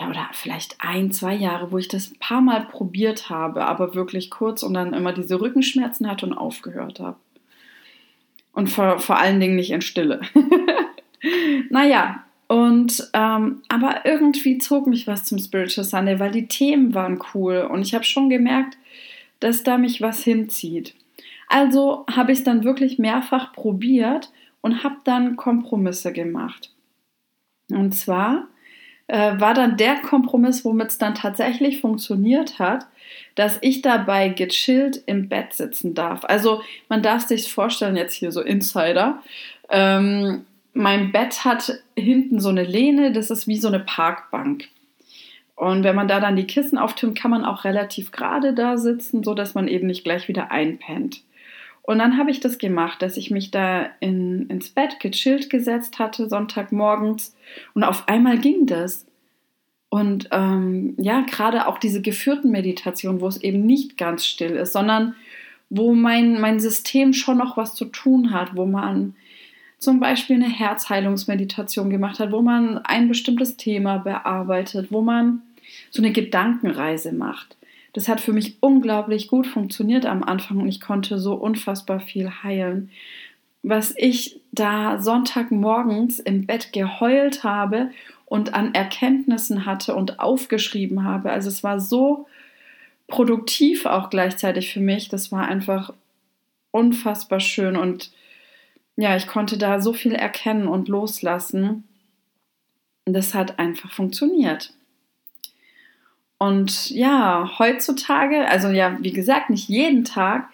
ja, 0.01 0.09
oder 0.09 0.29
vielleicht 0.33 0.77
ein, 0.79 1.11
zwei 1.11 1.35
Jahre, 1.35 1.71
wo 1.71 1.77
ich 1.77 1.87
das 1.87 2.11
ein 2.11 2.19
paar 2.19 2.41
Mal 2.41 2.65
probiert 2.65 3.29
habe, 3.29 3.65
aber 3.65 3.93
wirklich 3.93 4.31
kurz 4.31 4.63
und 4.63 4.73
dann 4.73 4.93
immer 4.93 5.13
diese 5.13 5.39
Rückenschmerzen 5.39 6.09
hatte 6.09 6.25
und 6.25 6.33
aufgehört 6.33 6.99
habe. 6.99 7.17
Und 8.51 8.69
vor, 8.69 8.99
vor 8.99 9.19
allen 9.19 9.39
Dingen 9.39 9.55
nicht 9.55 9.71
in 9.71 9.81
Stille. 9.81 10.21
naja, 11.69 12.23
und 12.47 13.09
ähm, 13.13 13.61
aber 13.69 14.05
irgendwie 14.05 14.57
zog 14.57 14.87
mich 14.87 15.07
was 15.07 15.23
zum 15.23 15.37
Spiritual 15.37 15.85
Sunday, 15.85 16.19
weil 16.19 16.31
die 16.31 16.47
Themen 16.47 16.93
waren 16.93 17.21
cool 17.33 17.67
und 17.71 17.81
ich 17.81 17.93
habe 17.93 18.03
schon 18.03 18.29
gemerkt, 18.29 18.77
dass 19.41 19.63
da 19.63 19.77
mich 19.77 20.01
was 20.01 20.23
hinzieht. 20.23 20.95
Also 21.49 22.05
habe 22.09 22.31
ich 22.31 22.39
es 22.39 22.43
dann 22.45 22.63
wirklich 22.63 22.97
mehrfach 22.97 23.51
probiert 23.51 24.31
und 24.61 24.83
habe 24.83 24.95
dann 25.03 25.35
Kompromisse 25.35 26.13
gemacht. 26.13 26.71
Und 27.69 27.93
zwar 27.93 28.47
äh, 29.07 29.39
war 29.39 29.53
dann 29.53 29.75
der 29.75 29.97
Kompromiss, 29.97 30.63
womit 30.63 30.91
es 30.91 30.97
dann 30.97 31.15
tatsächlich 31.15 31.81
funktioniert 31.81 32.59
hat, 32.59 32.87
dass 33.35 33.57
ich 33.61 33.81
dabei 33.81 34.29
gechillt 34.29 35.03
im 35.05 35.27
Bett 35.27 35.53
sitzen 35.53 35.93
darf. 35.93 36.23
Also 36.23 36.61
man 36.87 37.03
darf 37.03 37.27
sich 37.27 37.51
vorstellen, 37.51 37.97
jetzt 37.97 38.13
hier 38.13 38.31
so 38.31 38.41
Insider. 38.41 39.21
Ähm, 39.69 40.45
mein 40.73 41.11
Bett 41.11 41.43
hat 41.43 41.73
hinten 41.97 42.39
so 42.39 42.47
eine 42.47 42.63
Lehne, 42.63 43.11
das 43.11 43.29
ist 43.29 43.47
wie 43.47 43.57
so 43.57 43.67
eine 43.67 43.81
Parkbank. 43.81 44.69
Und 45.61 45.83
wenn 45.83 45.95
man 45.95 46.07
da 46.07 46.19
dann 46.19 46.35
die 46.35 46.47
Kissen 46.47 46.79
auftürmt, 46.79 47.15
kann 47.15 47.29
man 47.29 47.45
auch 47.45 47.65
relativ 47.65 48.11
gerade 48.11 48.55
da 48.55 48.77
sitzen, 48.77 49.23
so 49.23 49.35
dass 49.35 49.53
man 49.53 49.67
eben 49.67 49.85
nicht 49.85 50.03
gleich 50.03 50.27
wieder 50.27 50.49
einpennt. 50.49 51.21
Und 51.83 51.99
dann 51.99 52.17
habe 52.17 52.31
ich 52.31 52.39
das 52.39 52.57
gemacht, 52.57 53.03
dass 53.03 53.15
ich 53.15 53.29
mich 53.29 53.51
da 53.51 53.85
in, 53.99 54.47
ins 54.47 54.69
Bett 54.69 54.99
gechillt 54.99 55.51
gesetzt 55.51 55.99
hatte, 55.99 56.27
Sonntagmorgens. 56.27 57.35
Und 57.75 57.83
auf 57.83 58.09
einmal 58.09 58.39
ging 58.39 58.65
das. 58.65 59.05
Und 59.89 60.29
ähm, 60.31 60.95
ja, 60.97 61.21
gerade 61.21 61.67
auch 61.67 61.77
diese 61.77 62.01
geführten 62.01 62.49
Meditationen, 62.49 63.21
wo 63.21 63.27
es 63.27 63.39
eben 63.43 63.63
nicht 63.63 63.99
ganz 63.99 64.25
still 64.25 64.53
ist, 64.53 64.73
sondern 64.73 65.13
wo 65.69 65.93
mein, 65.93 66.41
mein 66.41 66.59
System 66.59 67.13
schon 67.13 67.37
noch 67.37 67.55
was 67.55 67.75
zu 67.75 67.85
tun 67.85 68.33
hat, 68.33 68.55
wo 68.55 68.65
man 68.65 69.13
zum 69.77 69.99
Beispiel 69.99 70.37
eine 70.37 70.49
Herzheilungsmeditation 70.49 71.91
gemacht 71.91 72.19
hat, 72.19 72.31
wo 72.31 72.41
man 72.41 72.79
ein 72.79 73.07
bestimmtes 73.07 73.57
Thema 73.57 73.99
bearbeitet, 73.99 74.87
wo 74.91 75.03
man 75.03 75.43
so 75.91 76.01
eine 76.01 76.11
Gedankenreise 76.11 77.11
macht. 77.11 77.57
Das 77.93 78.07
hat 78.07 78.21
für 78.21 78.33
mich 78.33 78.57
unglaublich 78.61 79.27
gut 79.27 79.45
funktioniert 79.45 80.05
am 80.05 80.23
Anfang 80.23 80.61
und 80.61 80.67
ich 80.67 80.81
konnte 80.81 81.19
so 81.19 81.33
unfassbar 81.35 81.99
viel 81.99 82.29
heilen. 82.43 82.89
Was 83.63 83.93
ich 83.95 84.39
da 84.51 84.99
Sonntagmorgens 84.99 86.19
im 86.19 86.47
Bett 86.47 86.73
geheult 86.73 87.43
habe 87.43 87.91
und 88.25 88.53
an 88.53 88.73
Erkenntnissen 88.73 89.65
hatte 89.65 89.93
und 89.93 90.19
aufgeschrieben 90.19 91.03
habe. 91.03 91.31
Also 91.31 91.49
es 91.49 91.63
war 91.63 91.79
so 91.79 92.27
produktiv 93.07 93.85
auch 93.85 94.09
gleichzeitig 94.09 94.73
für 94.73 94.79
mich. 94.79 95.09
Das 95.09 95.31
war 95.31 95.47
einfach 95.47 95.93
unfassbar 96.71 97.41
schön 97.41 97.75
und 97.75 98.11
ja, 98.95 99.15
ich 99.17 99.27
konnte 99.27 99.57
da 99.57 99.81
so 99.81 99.93
viel 99.93 100.13
erkennen 100.13 100.67
und 100.67 100.87
loslassen. 100.87 101.83
Das 103.05 103.33
hat 103.33 103.59
einfach 103.59 103.91
funktioniert. 103.91 104.73
Und 106.41 106.89
ja, 106.89 107.51
heutzutage, 107.59 108.47
also 108.47 108.69
ja, 108.69 108.97
wie 108.99 109.13
gesagt, 109.13 109.51
nicht 109.51 109.69
jeden 109.69 110.05
Tag, 110.05 110.49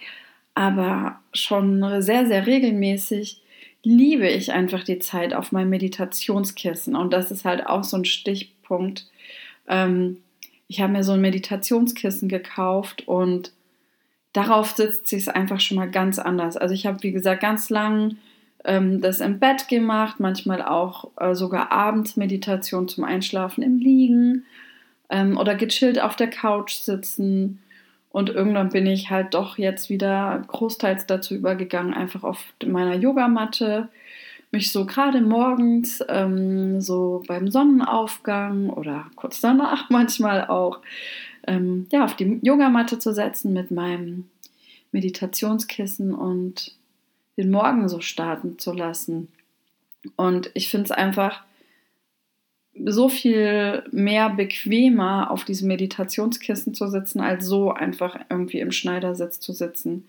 aber 0.54 1.22
schon 1.32 2.02
sehr, 2.02 2.28
sehr 2.28 2.46
regelmäßig 2.46 3.42
liebe 3.84 4.28
ich 4.28 4.52
einfach 4.52 4.84
die 4.84 5.00
Zeit 5.00 5.34
auf 5.34 5.54
meinem 5.54 5.70
Meditationskissen. 5.70 6.94
Und 6.94 7.14
das 7.14 7.32
ist 7.32 7.46
halt 7.46 7.68
auch 7.68 7.86
so 7.86 7.96
ein 7.96 8.04
Stichpunkt. 8.04 9.06
Ähm, 9.70 10.18
ich 10.68 10.82
habe 10.82 10.92
mir 10.92 11.06
so 11.06 11.14
ein 11.14 11.22
Meditationskissen 11.22 12.28
gekauft 12.28 13.08
und 13.08 13.54
darauf 14.34 14.72
sitzt 14.72 15.08
sich 15.08 15.22
es 15.22 15.30
einfach 15.30 15.62
schon 15.62 15.78
mal 15.78 15.90
ganz 15.90 16.20
anders. 16.20 16.58
Also 16.58 16.74
ich 16.74 16.86
habe, 16.86 17.02
wie 17.02 17.14
gesagt, 17.14 17.40
ganz 17.40 17.70
lang 17.70 18.18
ähm, 18.66 19.00
das 19.00 19.22
im 19.22 19.40
Bett 19.40 19.70
gemacht, 19.70 20.20
manchmal 20.20 20.62
auch 20.64 21.12
äh, 21.16 21.34
sogar 21.34 21.72
abends 21.72 22.18
Meditation 22.18 22.90
zum 22.90 23.06
Einschlafen 23.06 23.64
im 23.64 23.80
Liegen 23.80 24.44
ähm, 25.10 25.38
oder 25.38 25.56
gechillt 25.56 26.02
auf 26.02 26.16
der 26.16 26.30
Couch 26.30 26.74
sitzen. 26.74 27.62
Und 28.10 28.30
irgendwann 28.30 28.70
bin 28.70 28.88
ich 28.88 29.10
halt 29.10 29.34
doch 29.34 29.58
jetzt 29.58 29.90
wieder 29.90 30.44
großteils 30.48 31.06
dazu 31.06 31.36
übergegangen, 31.36 31.94
einfach 31.94 32.24
auf 32.24 32.44
meiner 32.66 32.96
Yogamatte 32.96 33.90
mich 34.52 34.72
so 34.72 34.86
gerade 34.86 35.22
morgens, 35.22 36.04
ähm, 36.08 36.80
so 36.82 37.24
beim 37.28 37.52
Sonnenaufgang 37.52 38.70
oder 38.70 39.06
kurz 39.16 39.42
danach 39.42 39.90
manchmal 39.90 40.48
auch, 40.48 40.80
ähm, 41.46 41.88
ja, 41.92 42.06
auf 42.06 42.16
die 42.16 42.40
Yogamatte 42.42 43.00
zu 43.00 43.14
setzen 43.14 43.54
mit 43.54 43.72
meinem 43.72 44.30
Meditationskissen 44.92 46.14
und 46.14 46.76
den 47.38 47.52
Morgen 47.52 47.88
so 47.90 48.02
starten 48.02 48.58
zu 48.58 48.74
lassen. 48.74 49.28
Und 50.16 50.50
ich 50.54 50.70
finde 50.70 50.86
es 50.86 50.92
einfach 50.92 51.44
so 52.86 53.10
viel 53.10 53.84
mehr 53.92 54.30
bequemer, 54.30 55.32
auf 55.32 55.44
diesem 55.44 55.68
Meditationskissen 55.68 56.74
zu 56.74 56.88
sitzen, 56.88 57.20
als 57.20 57.46
so 57.46 57.72
einfach 57.72 58.20
irgendwie 58.30 58.60
im 58.60 58.72
Schneidersitz 58.72 59.40
zu 59.40 59.54
sitzen. 59.54 60.08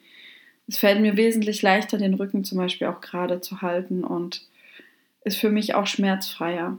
Es 0.67 0.79
fällt 0.79 1.01
mir 1.01 1.17
wesentlich 1.17 1.63
leichter, 1.63 1.99
den 1.99 2.15
Rücken 2.15 2.45
zum 2.45 2.59
Beispiel 2.59 2.89
auch 2.89 3.01
gerade 3.01 3.41
zu 3.41 3.63
halten 3.63 4.05
und 4.05 4.43
ist 5.25 5.39
für 5.39 5.51
mich 5.51 5.75
auch 5.75 5.87
schmerzfreier. 5.87 6.79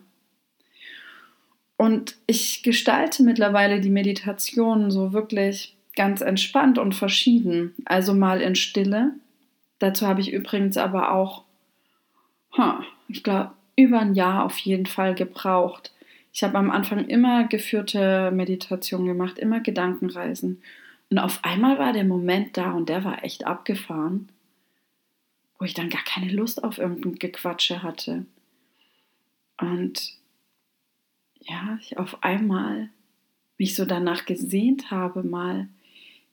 Und 1.78 2.18
ich 2.28 2.62
gestalte 2.62 3.24
mittlerweile 3.24 3.80
die 3.80 3.90
Meditation 3.90 4.92
so 4.92 5.14
wirklich 5.14 5.78
ganz 5.96 6.22
entspannt 6.22 6.78
und 6.78 6.94
verschieden. 6.94 7.74
Also 7.86 8.14
mal 8.14 8.42
in 8.42 8.56
Stille. 8.56 9.14
Dazu 9.80 10.06
habe 10.06 10.22
ich 10.22 10.34
übrigens 10.34 10.78
aber 10.78 11.14
auch, 11.14 11.44
huh, 12.58 12.84
ich 13.08 13.24
glaube, 13.24 13.52
über 13.80 14.00
ein 14.00 14.14
Jahr 14.14 14.46
auf 14.46 14.58
jeden 14.60 14.86
Fall 14.86 15.16
gebraucht. 15.16 15.94
Ich 16.34 16.44
habe 16.44 16.58
am 16.58 16.70
Anfang 16.70 17.06
immer 17.08 17.48
geführte 17.48 18.32
Meditation 18.32 19.06
gemacht, 19.06 19.40
immer 19.40 19.62
Gedankenreisen. 19.62 20.62
Und 21.10 21.18
auf 21.18 21.44
einmal 21.44 21.80
war 21.80 21.94
der 21.94 22.04
Moment 22.04 22.58
da 22.58 22.74
und 22.74 22.90
der 22.90 23.04
war 23.04 23.24
echt 23.24 23.46
abgefahren, 23.46 24.30
wo 25.58 25.66
ich 25.66 25.74
dann 25.74 25.90
gar 25.90 26.04
keine 26.04 26.32
Lust 26.32 26.64
auf 26.64 26.78
irgendein 26.78 27.16
Gequatsche 27.16 27.82
hatte. 27.82 28.26
Und 29.58 30.14
ja, 31.42 31.78
ich 31.82 31.98
auf 31.98 32.24
einmal 32.24 32.90
mich 33.58 33.76
so 33.76 33.86
danach 33.86 34.26
gesehnt 34.26 34.92
habe, 34.92 35.24
mal 35.24 35.68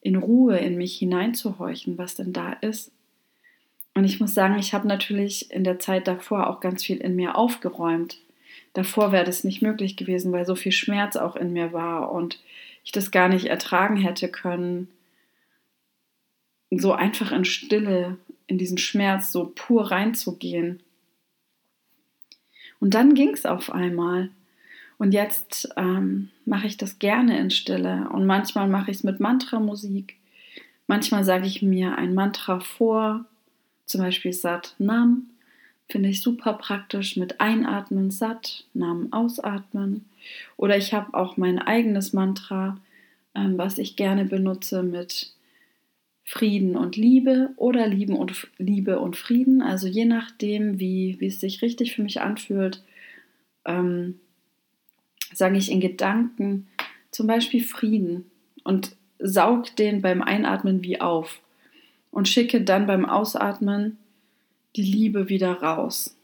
in 0.01 0.17
Ruhe 0.17 0.59
in 0.59 0.77
mich 0.77 0.99
hineinzuhorchen, 0.99 1.97
was 1.97 2.15
denn 2.15 2.33
da 2.33 2.53
ist. 2.53 2.93
Und 3.97 4.05
ich 4.05 4.21
muss 4.21 4.35
sagen, 4.35 4.59
ich 4.59 4.75
habe 4.75 4.87
natürlich 4.87 5.51
in 5.51 5.65
der 5.65 5.79
Zeit 5.79 6.07
davor 6.07 6.51
auch 6.51 6.61
ganz 6.61 6.85
viel 6.85 6.99
in 6.99 7.17
mir 7.17 7.35
aufgeräumt. 7.35 8.19
Davor 8.75 9.11
wäre 9.11 9.25
das 9.25 9.43
nicht 9.43 9.63
möglich 9.63 9.97
gewesen, 9.97 10.33
weil 10.33 10.45
so 10.45 10.55
viel 10.55 10.73
Schmerz 10.73 11.17
auch 11.17 11.35
in 11.35 11.55
mir 11.55 11.73
war 11.73 12.13
und 12.13 12.39
ich 12.85 12.93
das 12.93 13.11
gar 13.11 13.31
nicht 13.31 13.47
ertragen 13.47 13.97
hätte 13.97 14.29
können, 14.29 14.89
so 16.71 16.93
einfach 16.93 17.33
in 17.33 17.47
Stille, 17.47 18.19
in 18.47 18.59
diesen 18.59 18.77
Schmerz 18.77 19.33
so 19.33 19.51
pur 19.55 19.91
reinzugehen. 19.91 20.83
Und 22.81 22.93
dann 22.93 23.15
ging 23.15 23.31
es 23.31 23.47
auf 23.47 23.73
einmal. 23.73 24.29
Und 24.99 25.13
jetzt, 25.13 25.71
ähm, 25.79 26.29
mache 26.45 26.67
ich 26.67 26.77
das 26.77 26.99
gerne 26.99 27.39
in 27.39 27.51
Stille 27.51 28.11
und 28.13 28.27
manchmal 28.27 28.69
mache 28.69 28.91
ich 28.91 28.99
es 28.99 29.05
mit 29.05 29.21
Mantramusik. 29.21 30.17
Manchmal 30.87 31.25
sage 31.25 31.47
ich 31.47 31.63
mir 31.63 31.97
ein 31.97 32.13
Mantra 32.13 32.61
vor, 32.61 33.25
zum 33.87 34.03
Beispiel 34.03 34.33
Sat 34.33 34.75
Nam, 34.79 35.31
finde 35.89 36.09
ich 36.09 36.21
super 36.21 36.55
praktisch 36.55 37.17
mit 37.17 37.41
Einatmen 37.41 38.11
Sat, 38.11 38.65
Nam 38.75 39.13
ausatmen. 39.13 40.05
Oder 40.57 40.77
ich 40.77 40.93
habe 40.93 41.15
auch 41.15 41.37
mein 41.37 41.59
eigenes 41.59 42.13
Mantra, 42.13 42.79
ähm, 43.35 43.57
was 43.57 43.79
ich 43.79 43.97
gerne 43.97 44.25
benutze 44.25 44.83
mit 44.83 45.33
Frieden 46.25 46.77
und 46.77 46.97
Liebe 46.97 47.51
oder 47.57 47.87
Lieben 47.87 48.17
und 48.17 48.49
Liebe 48.59 48.99
und 48.99 49.17
Frieden. 49.17 49.63
Also 49.63 49.87
je 49.87 50.05
nachdem, 50.05 50.81
wie, 50.81 51.17
wie 51.21 51.29
es 51.29 51.39
sich 51.39 51.63
richtig 51.63 51.95
für 51.95 52.03
mich 52.03 52.21
anfühlt, 52.21 52.83
ähm, 53.65 54.19
sage 55.33 55.57
ich 55.57 55.71
in 55.71 55.81
Gedanken 55.81 56.67
zum 57.13 57.29
Beispiel 57.29 57.63
Frieden 57.63 58.29
und 58.65 58.97
saug 59.21 59.75
den 59.77 60.03
beim 60.03 60.21
Einatmen 60.21 60.83
wie 60.83 61.01
auf 61.01 61.41
und 62.17 62.29
schicke 62.29 62.63
dann 62.63 62.87
beim 62.87 63.05
Ausatmen 63.05 63.99
die 64.75 64.83
Liebe 64.83 65.29
wieder 65.29 65.53
raus. 65.53 66.17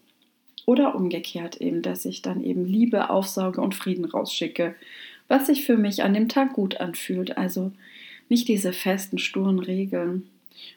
Oder 0.65 0.95
umgekehrt 0.95 1.59
eben, 1.59 1.83
dass 1.83 2.07
ich 2.07 2.23
dann 2.23 2.43
eben 2.43 2.65
Liebe 2.65 3.11
aufsauge 3.11 3.61
und 3.61 3.75
Frieden 3.75 4.07
rausschicke, 4.07 4.75
was 5.29 5.49
sich 5.49 5.67
für 5.67 5.77
mich 5.77 6.03
an 6.03 6.15
dem 6.15 6.31
Tag 6.31 6.55
gut 6.55 6.81
anfühlt. 6.81 7.37
Also 7.37 7.73
nicht 8.31 8.49
diese 8.49 8.73
festen, 8.73 9.19
sturen 9.19 9.59
Regeln. 9.59 10.31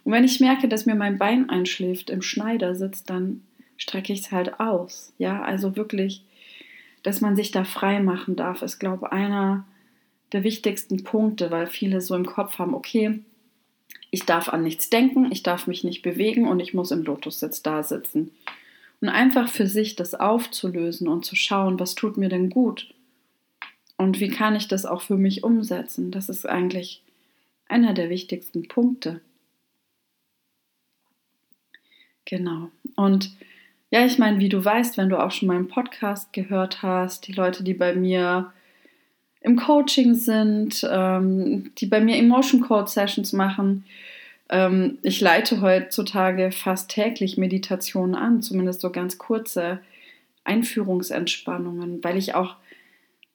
Und 0.03 0.11
wenn 0.11 0.25
ich 0.25 0.41
merke, 0.41 0.67
dass 0.67 0.85
mir 0.85 0.95
mein 0.95 1.17
Bein 1.17 1.49
einschläft, 1.49 2.09
im 2.09 2.21
Schneidersitz, 2.21 3.05
dann 3.05 3.39
strecke 3.77 4.11
ich 4.11 4.19
es 4.19 4.31
halt 4.33 4.59
aus. 4.59 5.13
Ja, 5.17 5.41
also 5.43 5.77
wirklich, 5.77 6.25
dass 7.03 7.21
man 7.21 7.37
sich 7.37 7.51
da 7.51 7.63
frei 7.63 8.01
machen 8.01 8.35
darf, 8.35 8.61
ist, 8.63 8.79
glaube 8.79 9.05
ich, 9.05 9.13
einer 9.13 9.65
der 10.33 10.43
wichtigsten 10.43 11.05
Punkte, 11.05 11.51
weil 11.51 11.67
viele 11.67 12.01
so 12.01 12.15
im 12.15 12.25
Kopf 12.25 12.59
haben, 12.59 12.73
okay, 12.73 13.21
ich 14.15 14.25
darf 14.25 14.47
an 14.47 14.63
nichts 14.63 14.89
denken, 14.89 15.29
ich 15.29 15.43
darf 15.43 15.67
mich 15.67 15.83
nicht 15.83 16.01
bewegen 16.01 16.47
und 16.47 16.61
ich 16.61 16.73
muss 16.73 16.91
im 16.91 17.03
Lotussitz 17.03 17.61
da 17.61 17.83
sitzen. 17.83 18.31
Und 19.01 19.09
einfach 19.09 19.49
für 19.49 19.67
sich 19.67 19.97
das 19.97 20.15
aufzulösen 20.15 21.09
und 21.09 21.25
zu 21.25 21.35
schauen, 21.35 21.81
was 21.81 21.95
tut 21.95 22.15
mir 22.15 22.29
denn 22.29 22.49
gut 22.49 22.93
und 23.97 24.21
wie 24.21 24.29
kann 24.29 24.55
ich 24.55 24.69
das 24.69 24.85
auch 24.85 25.01
für 25.01 25.17
mich 25.17 25.43
umsetzen, 25.43 26.11
das 26.11 26.29
ist 26.29 26.47
eigentlich 26.47 27.03
einer 27.67 27.93
der 27.93 28.09
wichtigsten 28.09 28.69
Punkte. 28.69 29.19
Genau. 32.23 32.71
Und 32.95 33.35
ja, 33.91 34.05
ich 34.05 34.17
meine, 34.17 34.39
wie 34.39 34.49
du 34.49 34.63
weißt, 34.63 34.97
wenn 34.97 35.09
du 35.09 35.21
auch 35.21 35.31
schon 35.31 35.49
meinen 35.49 35.67
Podcast 35.67 36.31
gehört 36.31 36.81
hast, 36.81 37.27
die 37.27 37.33
Leute, 37.33 37.65
die 37.65 37.73
bei 37.73 37.93
mir 37.93 38.53
im 39.45 39.57
Coaching 39.57 40.15
sind, 40.15 40.87
ähm, 40.89 41.71
die 41.77 41.85
bei 41.85 42.01
mir 42.01 42.17
Emotion 42.17 42.61
Code 42.61 42.89
Sessions 42.89 43.31
machen. 43.31 43.85
Ähm, 44.49 44.97
ich 45.03 45.21
leite 45.21 45.61
heutzutage 45.61 46.51
fast 46.51 46.89
täglich 46.89 47.37
Meditationen 47.37 48.15
an, 48.15 48.41
zumindest 48.41 48.81
so 48.81 48.89
ganz 48.89 49.19
kurze 49.19 49.79
Einführungsentspannungen, 50.45 52.03
weil 52.03 52.17
ich 52.17 52.33
auch 52.33 52.55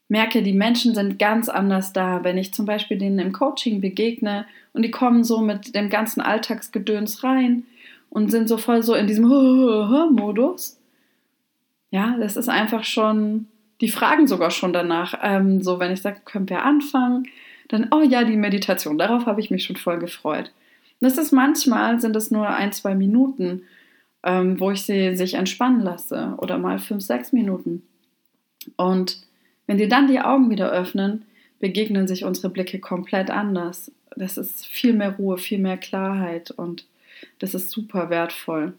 merke, 0.08 0.42
die 0.42 0.52
Menschen 0.52 0.96
sind 0.96 1.20
ganz 1.20 1.48
anders 1.48 1.92
da. 1.92 2.24
Wenn 2.24 2.38
ich 2.38 2.52
zum 2.52 2.66
Beispiel 2.66 2.98
denen 2.98 3.20
im 3.20 3.32
Coaching 3.32 3.80
begegne 3.80 4.46
und 4.72 4.82
die 4.82 4.90
kommen 4.90 5.22
so 5.22 5.40
mit 5.40 5.76
dem 5.76 5.90
ganzen 5.90 6.20
Alltagsgedöns 6.20 7.22
rein 7.22 7.62
und 8.10 8.32
sind 8.32 8.48
so 8.48 8.58
voll 8.58 8.82
so 8.82 8.94
in 8.94 9.06
diesem 9.06 9.26
Modus. 10.10 10.76
Ja, 11.92 12.16
das 12.18 12.36
ist 12.36 12.48
einfach 12.48 12.82
schon 12.82 13.46
die 13.80 13.88
fragen 13.88 14.26
sogar 14.26 14.50
schon 14.50 14.72
danach. 14.72 15.14
Ähm, 15.22 15.62
so, 15.62 15.78
wenn 15.78 15.92
ich 15.92 16.02
sage, 16.02 16.20
können 16.24 16.48
wir 16.48 16.64
anfangen, 16.64 17.28
dann, 17.68 17.88
oh 17.92 18.02
ja, 18.02 18.24
die 18.24 18.36
Meditation, 18.36 18.98
darauf 18.98 19.26
habe 19.26 19.40
ich 19.40 19.50
mich 19.50 19.64
schon 19.64 19.76
voll 19.76 19.98
gefreut. 19.98 20.52
das 21.00 21.18
ist 21.18 21.32
manchmal, 21.32 22.00
sind 22.00 22.16
es 22.16 22.30
nur 22.30 22.48
ein, 22.48 22.72
zwei 22.72 22.94
Minuten, 22.94 23.62
ähm, 24.22 24.60
wo 24.60 24.70
ich 24.70 24.82
sie 24.82 25.16
sich 25.16 25.34
entspannen 25.34 25.80
lasse 25.80 26.34
oder 26.38 26.58
mal 26.58 26.78
fünf, 26.78 27.02
sechs 27.02 27.32
Minuten. 27.32 27.82
Und 28.76 29.18
wenn 29.66 29.78
die 29.78 29.88
dann 29.88 30.08
die 30.08 30.20
Augen 30.20 30.50
wieder 30.50 30.70
öffnen, 30.70 31.24
begegnen 31.58 32.08
sich 32.08 32.24
unsere 32.24 32.50
Blicke 32.50 32.80
komplett 32.80 33.30
anders. 33.30 33.92
Das 34.16 34.36
ist 34.36 34.66
viel 34.66 34.92
mehr 34.92 35.16
Ruhe, 35.16 35.38
viel 35.38 35.58
mehr 35.58 35.78
Klarheit 35.78 36.50
und 36.50 36.86
das 37.38 37.54
ist 37.54 37.70
super 37.70 38.10
wertvoll. 38.10 38.74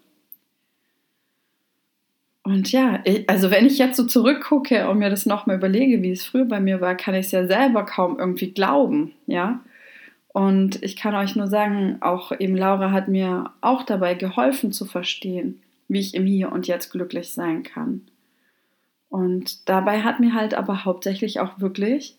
Und 2.43 2.71
ja, 2.71 3.03
also 3.27 3.51
wenn 3.51 3.67
ich 3.67 3.77
jetzt 3.77 3.97
so 3.97 4.05
zurückgucke 4.05 4.89
und 4.89 4.97
mir 4.97 5.11
das 5.11 5.27
nochmal 5.27 5.57
überlege, 5.57 6.01
wie 6.01 6.11
es 6.11 6.25
früher 6.25 6.45
bei 6.45 6.59
mir 6.59 6.81
war, 6.81 6.95
kann 6.95 7.13
ich 7.13 7.27
es 7.27 7.31
ja 7.31 7.45
selber 7.45 7.85
kaum 7.85 8.17
irgendwie 8.17 8.51
glauben, 8.51 9.13
ja. 9.27 9.61
Und 10.33 10.81
ich 10.81 10.95
kann 10.95 11.13
euch 11.13 11.35
nur 11.35 11.47
sagen, 11.47 11.97
auch 11.99 12.31
eben 12.39 12.55
Laura 12.55 12.91
hat 12.91 13.09
mir 13.09 13.51
auch 13.59 13.83
dabei 13.83 14.15
geholfen 14.15 14.71
zu 14.71 14.85
verstehen, 14.85 15.61
wie 15.87 15.99
ich 15.99 16.15
im 16.15 16.25
Hier 16.25 16.51
und 16.51 16.67
Jetzt 16.67 16.89
glücklich 16.89 17.33
sein 17.33 17.63
kann. 17.63 18.01
Und 19.09 19.67
dabei 19.67 20.03
hat 20.03 20.21
mir 20.21 20.33
halt 20.33 20.53
aber 20.53 20.85
hauptsächlich 20.85 21.41
auch 21.41 21.59
wirklich 21.59 22.15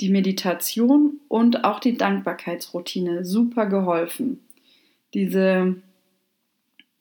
die 0.00 0.08
Meditation 0.08 1.18
und 1.26 1.64
auch 1.64 1.80
die 1.80 1.96
Dankbarkeitsroutine 1.96 3.24
super 3.24 3.66
geholfen. 3.66 4.38
Diese 5.14 5.74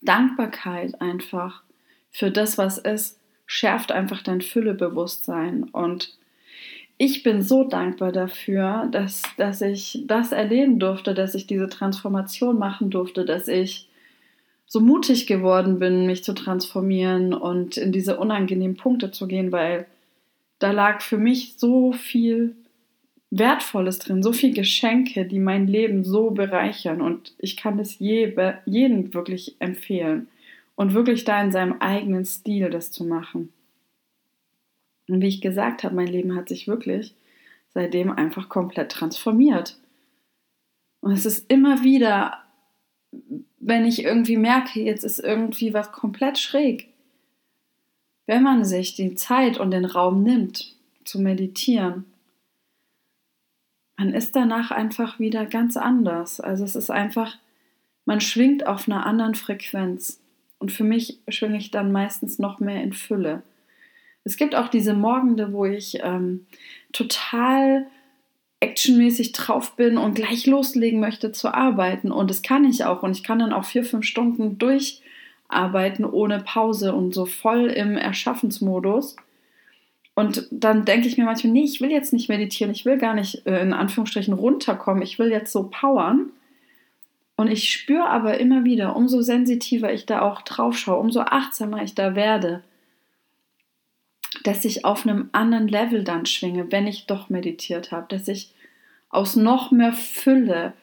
Dankbarkeit 0.02 1.00
einfach 1.00 1.62
für 2.12 2.32
das, 2.32 2.58
was 2.58 2.78
ist, 2.78 3.20
schärft 3.46 3.92
einfach 3.92 4.22
dein 4.22 4.42
Füllebewusstsein. 4.42 5.64
Und 5.64 6.16
ich 6.98 7.24
bin 7.24 7.42
so 7.42 7.64
dankbar 7.64 8.12
dafür, 8.12 8.88
dass, 8.92 9.24
dass 9.38 9.62
ich 9.62 10.04
das 10.06 10.32
erleben 10.32 10.80
durfte, 10.80 11.14
dass 11.14 11.36
ich 11.36 11.48
diese 11.48 11.70
Transformation 11.70 12.60
machen 12.60 12.90
durfte, 12.90 13.26
dass 13.26 13.48
ich 13.48 13.88
so 14.66 14.82
mutig 14.82 15.28
geworden 15.28 15.80
bin, 15.80 16.06
mich 16.06 16.24
zu 16.24 16.34
transformieren 16.34 17.34
und 17.34 17.78
in 17.78 17.92
diese 17.92 18.18
unangenehmen 18.18 18.76
Punkte 18.76 19.12
zu 19.12 19.28
gehen, 19.28 19.52
weil 19.52 19.86
da 20.60 20.72
lag 20.72 21.02
für 21.02 21.18
mich 21.18 21.54
so 21.58 21.94
viel 21.94 22.56
Wertvolles 23.30 24.00
drin, 24.00 24.24
so 24.24 24.34
viel 24.34 24.54
Geschenke, 24.54 25.26
die 25.26 25.40
mein 25.40 25.68
Leben 25.68 26.04
so 26.04 26.32
bereichern 26.32 27.02
und 27.02 27.34
ich 27.38 27.56
kann 27.56 27.80
es 27.80 28.00
je, 28.00 28.34
jedem 28.66 29.14
wirklich 29.14 29.56
empfehlen 29.60 30.28
und 30.78 30.94
wirklich 30.94 31.26
da 31.26 31.42
in 31.42 31.52
seinem 31.52 31.82
eigenen 31.82 32.24
Stil 32.24 32.70
das 32.70 32.92
zu 32.92 33.04
machen. 33.04 33.52
Und 35.10 35.22
wie 35.22 35.28
ich 35.28 35.42
gesagt 35.42 35.84
habe, 35.84 35.96
mein 35.96 36.08
Leben 36.08 36.36
hat 36.36 36.48
sich 36.48 36.68
wirklich 36.68 37.16
seitdem 37.74 38.12
einfach 38.12 38.48
komplett 38.48 38.92
transformiert. 38.92 39.78
Und 41.02 41.12
es 41.12 41.26
ist 41.26 41.52
immer 41.52 41.84
wieder, 41.84 42.44
wenn 43.60 43.86
ich 43.86 44.04
irgendwie 44.04 44.38
merke, 44.38 44.80
jetzt 44.80 45.04
ist 45.04 45.20
irgendwie 45.20 45.74
was 45.74 45.92
komplett 45.92 46.38
schräg, 46.38 46.90
wenn 48.28 48.44
man 48.44 48.64
sich 48.64 48.96
die 48.96 49.16
Zeit 49.16 49.60
und 49.60 49.72
den 49.72 49.86
Raum 49.86 50.22
nimmt, 50.22 50.76
zu 51.06 51.20
meditieren, 51.20 52.06
man 53.98 54.14
ist 54.14 54.36
danach 54.36 54.70
einfach 54.70 55.18
wieder 55.18 55.48
ganz 55.48 55.76
anders. 55.76 56.40
Also 56.40 56.64
es 56.66 56.76
ist 56.76 56.92
einfach, 56.92 57.36
man 58.06 58.22
schwingt 58.22 58.68
auf 58.68 58.88
einer 58.88 59.08
anderen 59.08 59.34
Frequenz. 59.34 60.22
Und 60.60 60.72
für 60.72 60.84
mich 60.84 61.20
schwinge 61.28 61.58
ich 61.58 61.72
dann 61.72 61.92
meistens 61.92 62.40
noch 62.40 62.60
mehr 62.60 62.82
in 62.84 62.94
Fülle. 62.94 63.44
Es 64.24 64.38
gibt 64.38 64.56
auch 64.56 64.68
diese 64.68 64.94
Morgende, 64.94 65.54
wo 65.54 65.66
ich 65.66 66.00
ähm, 66.04 66.48
total 66.92 67.88
actionmäßig 68.60 69.34
drauf 69.34 69.76
bin 69.76 69.98
und 69.98 70.16
gleich 70.16 70.46
loslegen 70.48 71.00
möchte 71.00 71.32
zu 71.32 71.54
arbeiten. 71.54 72.12
Und 72.12 72.30
das 72.30 72.42
kann 72.42 72.66
ich 72.66 72.84
auch. 72.86 73.04
Und 73.04 73.12
ich 73.12 73.24
kann 73.24 73.40
dann 73.40 73.54
auch 73.54 73.66
vier, 73.66 73.84
fünf 73.84 74.06
Stunden 74.06 74.58
durcharbeiten 74.58 76.06
ohne 76.06 76.40
Pause 76.40 76.94
und 76.96 77.14
so 77.14 77.26
voll 77.26 77.68
im 77.68 77.96
Erschaffensmodus. 77.96 79.16
Und 80.16 80.48
dann 80.50 80.86
denke 80.86 81.08
ich 81.08 81.18
mir 81.18 81.26
manchmal, 81.26 81.54
nee, 81.54 81.64
ich 81.64 81.80
will 81.80 81.92
jetzt 81.92 82.12
nicht 82.12 82.28
meditieren, 82.28 82.72
ich 82.72 82.86
will 82.86 82.98
gar 82.98 83.14
nicht 83.14 83.46
äh, 83.46 83.62
in 83.62 83.72
Anführungsstrichen 83.72 84.34
runterkommen, 84.34 85.04
ich 85.04 85.20
will 85.20 85.30
jetzt 85.30 85.52
so 85.52 85.70
powern. 85.70 86.32
Und 87.38 87.50
ich 87.50 87.72
spüre 87.72 88.10
aber 88.10 88.40
immer 88.40 88.66
wieder, 88.66 88.96
umso 88.96 89.22
sensitiver 89.22 89.94
ich 89.94 90.08
da 90.08 90.22
auch 90.22 90.42
drauf 90.42 90.76
schaue, 90.76 90.98
umso 90.98 91.22
achtsamer 91.22 91.84
ich 91.84 91.94
da 91.94 92.16
werde, 92.16 92.64
dass 94.44 94.66
ich 94.66 94.86
auf 94.86 95.06
einem 95.06 95.30
anderen 95.32 95.68
Level 95.68 96.04
dann 96.04 96.26
schwinge, 96.26 96.72
wenn 96.72 96.88
ich 96.88 97.06
doch 97.06 97.30
meditiert 97.30 97.92
habe, 97.92 98.08
dass 98.10 98.28
ich 98.28 98.52
aus 99.10 99.36
noch 99.36 99.72
mehr 99.72 99.94
Fülle 99.94 100.74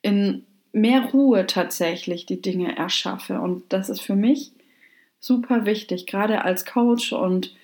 in 0.00 0.46
mehr 0.72 1.02
Ruhe 1.12 1.46
tatsächlich 1.46 2.24
die 2.24 2.40
Dinge 2.40 2.76
erschaffe. 2.76 3.40
Und 3.40 3.70
das 3.70 3.90
ist 3.90 4.00
für 4.00 4.16
mich 4.16 4.52
super 5.18 5.66
wichtig, 5.66 6.06
gerade 6.06 6.42
als 6.42 6.64
Coach 6.64 7.12
und 7.12 7.54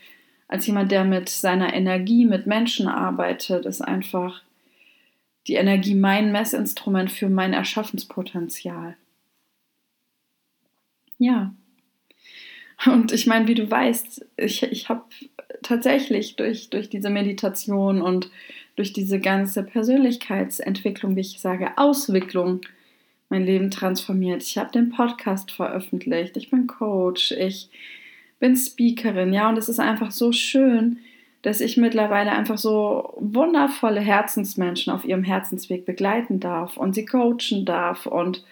als 0.49 0.67
jemand, 0.67 0.93
der 0.93 1.05
mit 1.05 1.31
seiner 1.31 1.73
Energie, 1.73 2.27
mit 2.27 2.47
Menschen 2.47 2.89
arbeitet, 2.89 3.65
ist 3.65 3.81
einfach 3.81 4.43
die 5.47 5.55
Energie 5.55 5.95
mein 5.95 6.33
Messinstrument 6.33 7.11
für 7.11 7.29
mein 7.29 7.53
Erschaffenspotenzial. 7.53 8.97
Ja. 11.19 11.55
Und 12.85 13.13
ich 13.13 13.27
meine, 13.27 13.49
wie 13.49 13.55
du 13.55 13.71
weißt, 13.71 14.27
ich, 14.37 14.63
ich 14.65 14.89
habe 14.89 15.05
tatsächlich 15.63 16.37
durch, 16.37 16.69
durch 16.71 16.91
diese 16.91 17.11
Meditation 17.11 18.03
und 18.03 18.31
durch 18.77 18.93
diese 18.93 19.19
ganze 19.19 19.63
Persönlichkeitsentwicklung, 19.63 21.17
wie 21.17 21.21
ich 21.21 21.41
sage, 21.41 21.79
Auswicklung, 21.79 22.61
mein 23.29 23.45
Leben 23.45 23.71
transformiert. 23.71 24.43
Ich 24.43 24.59
habe 24.59 24.71
den 24.71 24.91
Podcast 24.91 25.51
veröffentlicht, 25.51 26.37
ich 26.37 26.51
bin 26.51 26.67
Coach, 26.67 27.33
ich 27.33 27.71
bin 28.39 28.55
Speakerin, 28.57 29.33
ja, 29.33 29.49
und 29.49 29.57
es 29.57 29.69
ist 29.69 29.81
einfach 29.81 30.11
so 30.11 30.31
schön, 30.31 30.99
dass 31.47 31.61
ich 31.61 31.77
mittlerweile 31.77 32.33
einfach 32.33 32.59
so 32.59 33.15
wundervolle 33.21 34.01
Herzensmenschen 34.01 34.93
auf 34.93 35.05
ihrem 35.05 35.23
Herzensweg 35.23 35.87
begleiten 35.87 36.41
darf 36.41 36.77
und 36.77 36.97
sie 36.97 37.05
coachen 37.05 37.65
darf 37.65 38.07
und 38.07 38.43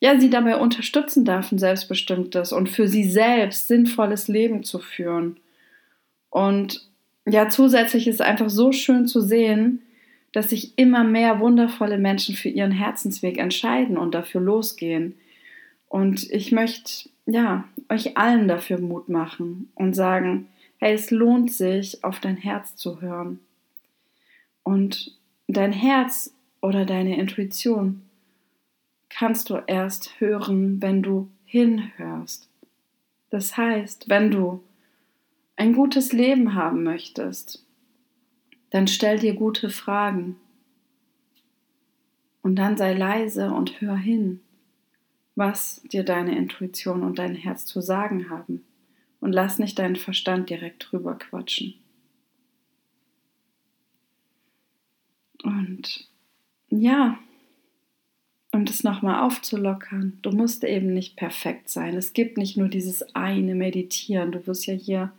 ja, 0.00 0.18
sie 0.18 0.28
dabei 0.28 0.56
unterstützen 0.56 1.24
darf, 1.24 1.52
ein 1.52 1.60
selbstbestimmtes 1.60 2.52
und 2.52 2.68
für 2.68 2.88
sie 2.88 3.04
selbst 3.04 3.68
sinnvolles 3.68 4.26
Leben 4.26 4.64
zu 4.64 4.80
führen. 4.80 5.36
Und 6.30 6.84
ja, 7.26 7.48
zusätzlich 7.48 8.08
ist 8.08 8.16
es 8.16 8.20
einfach 8.22 8.50
so 8.50 8.72
schön 8.72 9.06
zu 9.06 9.20
sehen, 9.20 9.80
dass 10.32 10.50
sich 10.50 10.76
immer 10.76 11.04
mehr 11.04 11.38
wundervolle 11.38 11.98
Menschen 11.98 12.34
für 12.34 12.48
ihren 12.48 12.72
Herzensweg 12.72 13.38
entscheiden 13.38 13.96
und 13.96 14.16
dafür 14.16 14.40
losgehen. 14.40 15.14
Und 15.86 16.28
ich 16.28 16.50
möchte 16.50 17.08
ja 17.26 17.68
euch 17.88 18.16
allen 18.16 18.48
dafür 18.48 18.80
Mut 18.80 19.08
machen 19.08 19.70
und 19.76 19.94
sagen, 19.94 20.48
hey, 20.80 20.94
es 20.94 21.10
lohnt 21.10 21.52
sich, 21.52 22.02
auf 22.02 22.20
dein 22.20 22.38
Herz 22.38 22.74
zu 22.74 23.00
hören. 23.02 23.38
Und 24.62 25.18
dein 25.46 25.72
Herz 25.72 26.34
oder 26.62 26.86
deine 26.86 27.18
Intuition 27.18 28.02
kannst 29.10 29.50
du 29.50 29.62
erst 29.66 30.20
hören, 30.20 30.80
wenn 30.80 31.02
du 31.02 31.28
hinhörst. 31.44 32.48
Das 33.28 33.56
heißt, 33.56 34.08
wenn 34.08 34.30
du 34.30 34.62
ein 35.56 35.74
gutes 35.74 36.12
Leben 36.12 36.54
haben 36.54 36.82
möchtest, 36.82 37.64
dann 38.70 38.88
stell 38.88 39.18
dir 39.18 39.34
gute 39.34 39.68
Fragen. 39.68 40.36
Und 42.42 42.56
dann 42.56 42.78
sei 42.78 42.94
leise 42.94 43.50
und 43.50 43.82
hör 43.82 43.96
hin, 43.96 44.40
was 45.34 45.82
dir 45.82 46.04
deine 46.04 46.36
Intuition 46.36 47.02
und 47.02 47.18
dein 47.18 47.34
Herz 47.34 47.66
zu 47.66 47.82
sagen 47.82 48.30
haben. 48.30 48.64
Und 49.20 49.32
lass 49.32 49.58
nicht 49.58 49.78
deinen 49.78 49.96
Verstand 49.96 50.48
direkt 50.50 50.90
drüber 50.90 51.16
quatschen. 51.16 51.74
Und 55.42 56.08
ja, 56.70 57.18
um 58.52 58.64
das 58.64 58.82
nochmal 58.82 59.22
aufzulockern, 59.22 60.18
du 60.22 60.30
musst 60.30 60.64
eben 60.64 60.92
nicht 60.92 61.16
perfekt 61.16 61.68
sein. 61.68 61.94
Es 61.96 62.12
gibt 62.12 62.36
nicht 62.36 62.56
nur 62.56 62.68
dieses 62.68 63.14
eine 63.14 63.54
Meditieren. 63.54 64.32
Du 64.32 64.46
wirst 64.46 64.66
ja 64.66 64.74
hier 64.74 65.12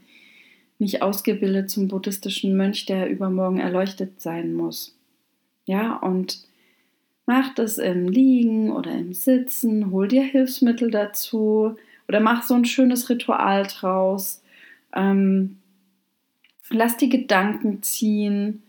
nicht 0.79 1.01
ausgebildet 1.01 1.69
zum 1.69 1.87
buddhistischen 1.87 2.57
Mönch, 2.57 2.85
der 2.87 3.09
übermorgen 3.09 3.59
erleuchtet 3.59 4.19
sein 4.19 4.53
muss. 4.53 4.97
Ja, 5.65 5.95
und 5.97 6.43
mach 7.25 7.53
das 7.53 7.77
im 7.77 8.09
Liegen 8.09 8.71
oder 8.71 8.91
im 8.91 9.13
Sitzen, 9.13 9.91
hol 9.91 10.07
dir 10.07 10.23
Hilfsmittel 10.23 10.91
dazu 10.91 11.77
oder 12.07 12.19
mach 12.19 12.43
so 12.43 12.53
ein 12.55 12.65
schönes 12.65 13.09
Ritual 13.09 13.63
draus. 13.63 14.41
Ähm, 14.93 15.57
lass 16.69 16.97
die 16.97 17.09
Gedanken 17.09 17.81
ziehen. 17.83 18.63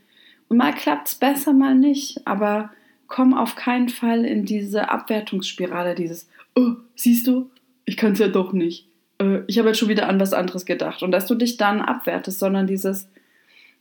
Und 0.49 0.59
mal 0.59 0.75
klappt 0.75 1.09
es 1.09 1.15
besser, 1.15 1.53
mal 1.53 1.75
nicht, 1.75 2.27
aber 2.27 2.71
komm 3.07 3.35
auf 3.35 3.57
keinen 3.57 3.89
Fall 3.89 4.25
in 4.25 4.45
diese 4.45 4.91
Abwertungsspirale, 4.91 5.95
dieses, 5.95 6.29
oh, 6.55 6.75
siehst 6.95 7.27
du, 7.27 7.51
ich 7.85 7.97
kann 7.97 8.13
es 8.13 8.19
ja 8.19 8.29
doch 8.29 8.53
nicht 8.53 8.87
äh, 9.23 9.43
ich 9.47 9.59
habe 9.59 9.69
jetzt 9.69 9.79
schon 9.79 9.89
wieder 9.89 10.09
an 10.09 10.21
was 10.21 10.33
anderes 10.33 10.65
gedacht. 10.67 11.03
Und 11.03 11.13
dass 11.13 11.27
du 11.27 11.35
dich 11.35 11.57
dann 11.57 11.81
abwertest, 11.81 12.39
sondern 12.39 12.67
dieses, 12.67 13.09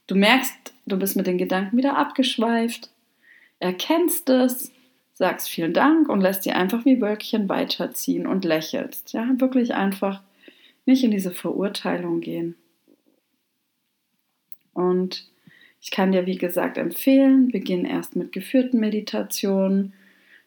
du 0.06 0.14
merkst, 0.14 0.72
du 0.86 0.98
bist 0.98 1.16
mit 1.16 1.26
den 1.26 1.38
Gedanken 1.38 1.76
wieder 1.76 1.96
abgeschweift, 1.96 2.90
erkennst 3.58 4.28
es, 4.28 4.72
sagst 5.14 5.48
vielen 5.48 5.72
Dank 5.72 6.08
und 6.08 6.20
lässt 6.20 6.44
dir 6.44 6.56
einfach 6.56 6.84
wie 6.84 7.00
Wölkchen 7.00 7.48
weiterziehen 7.48 8.26
und 8.26 8.44
lächelst. 8.44 9.12
Ja, 9.12 9.28
wirklich 9.38 9.74
einfach 9.74 10.22
nicht 10.86 11.04
in 11.04 11.10
diese 11.10 11.30
Verurteilung 11.30 12.20
gehen. 12.20 12.56
Und 14.72 15.28
ich 15.80 15.90
kann 15.90 16.12
dir, 16.12 16.26
wie 16.26 16.38
gesagt, 16.38 16.78
empfehlen, 16.78 17.50
beginn 17.50 17.84
erst 17.84 18.16
mit 18.16 18.32
geführten 18.32 18.80
Meditationen 18.80 19.92